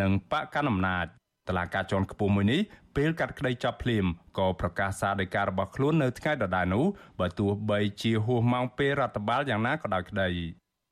[0.00, 1.06] និងបកកណ្ដាលអំណាច
[1.48, 2.60] តឡាការជាន់ខ្ពស់មួយនេះ
[2.96, 4.04] ពេលកាត់ក្តីចប់ភ្លាម
[4.38, 6.84] ក៏ប្រកាសសារដីការបស់ខ្លួននៅថ្ងៃដដែលនោះ
[7.20, 10.28] បើទោះបីជាហួសម៉ោងពេលរដ្ឋបាលយ៉ាងណាក៏ដោយក្តី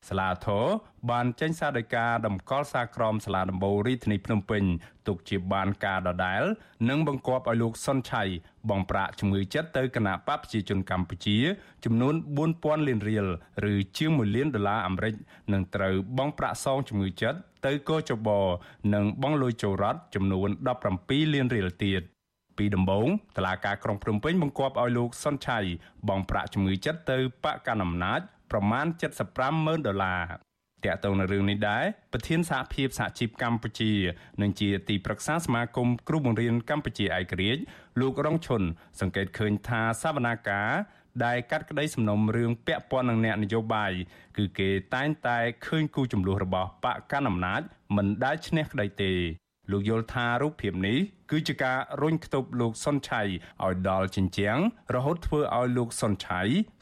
[0.09, 0.67] សាលាធរ
[1.11, 4.63] បានចេញសារដីកាតម្កល់សារក្រមសាលាដំបូងរាជធានីភ្នំពេញ
[5.07, 6.43] ទុកជាបានការដដែល
[6.89, 8.23] និងបង្គាប់ឲ្យលោកសុនឆៃ
[8.71, 11.37] បងប្រាក់ជំងឺចិត្តទៅគណៈបកប្រជាជនកម្ពុជា
[11.85, 12.15] ចំនួន
[12.47, 13.27] 4000លានរៀល
[13.73, 15.15] ឬជាង1លានដុល្លារអាមេរិក
[15.53, 18.29] និងត្រូវបងប្រាក់សងជំងឺចិត្តទៅកោចប
[18.95, 20.49] និងបងលុយចូលរដ្ឋចំនួន
[20.91, 22.03] 17លានរៀលទៀត
[22.59, 23.07] ពីដំបូង
[23.37, 25.59] តឡាការក្រុងភ្នំពេញបង្គាប់ឲ្យលោកសុនឆៃ
[26.09, 28.21] បងប្រាក់ជំងឺចិត្តទៅបកកណ្ដាលអំណាច
[28.51, 28.87] ប្រមាណ
[29.27, 30.23] 75ម៉ឺនដុល្លារ
[30.85, 33.93] តាក់ទងនឹងរឿងនេះដែរប្រធានសហភាពសហជីពកម្ពុជា
[34.43, 37.63] និងជាទីប្រឹក្សាសមាគមគ្រូបង្រៀនកម្ពុជាឯករាជ្យ
[38.01, 38.63] លោករងឈុន
[39.01, 40.71] សង្កេតឃើញថាសវនាការ
[41.25, 43.93] ដែលកាត់ក្តីសំណុំរឿងពាក់ព័ន្ធនឹងអ្នកនយោបាយ
[44.37, 47.61] គឺគេតែងតែឃើញគូចំនួនរបស់បកកណ្ដាលអំណាច
[47.97, 49.13] មិនដែលឈ្នះក្តីទេ
[49.73, 50.99] លោកយល់ថារូបភាពនេះ
[51.31, 54.59] គឺជាការរុញខ្ទប់លោកសុនឆៃឲ្យដល់ជញ្ជាំង
[54.95, 56.43] រហូតធ្វើឲ្យលោកសុនឆៃ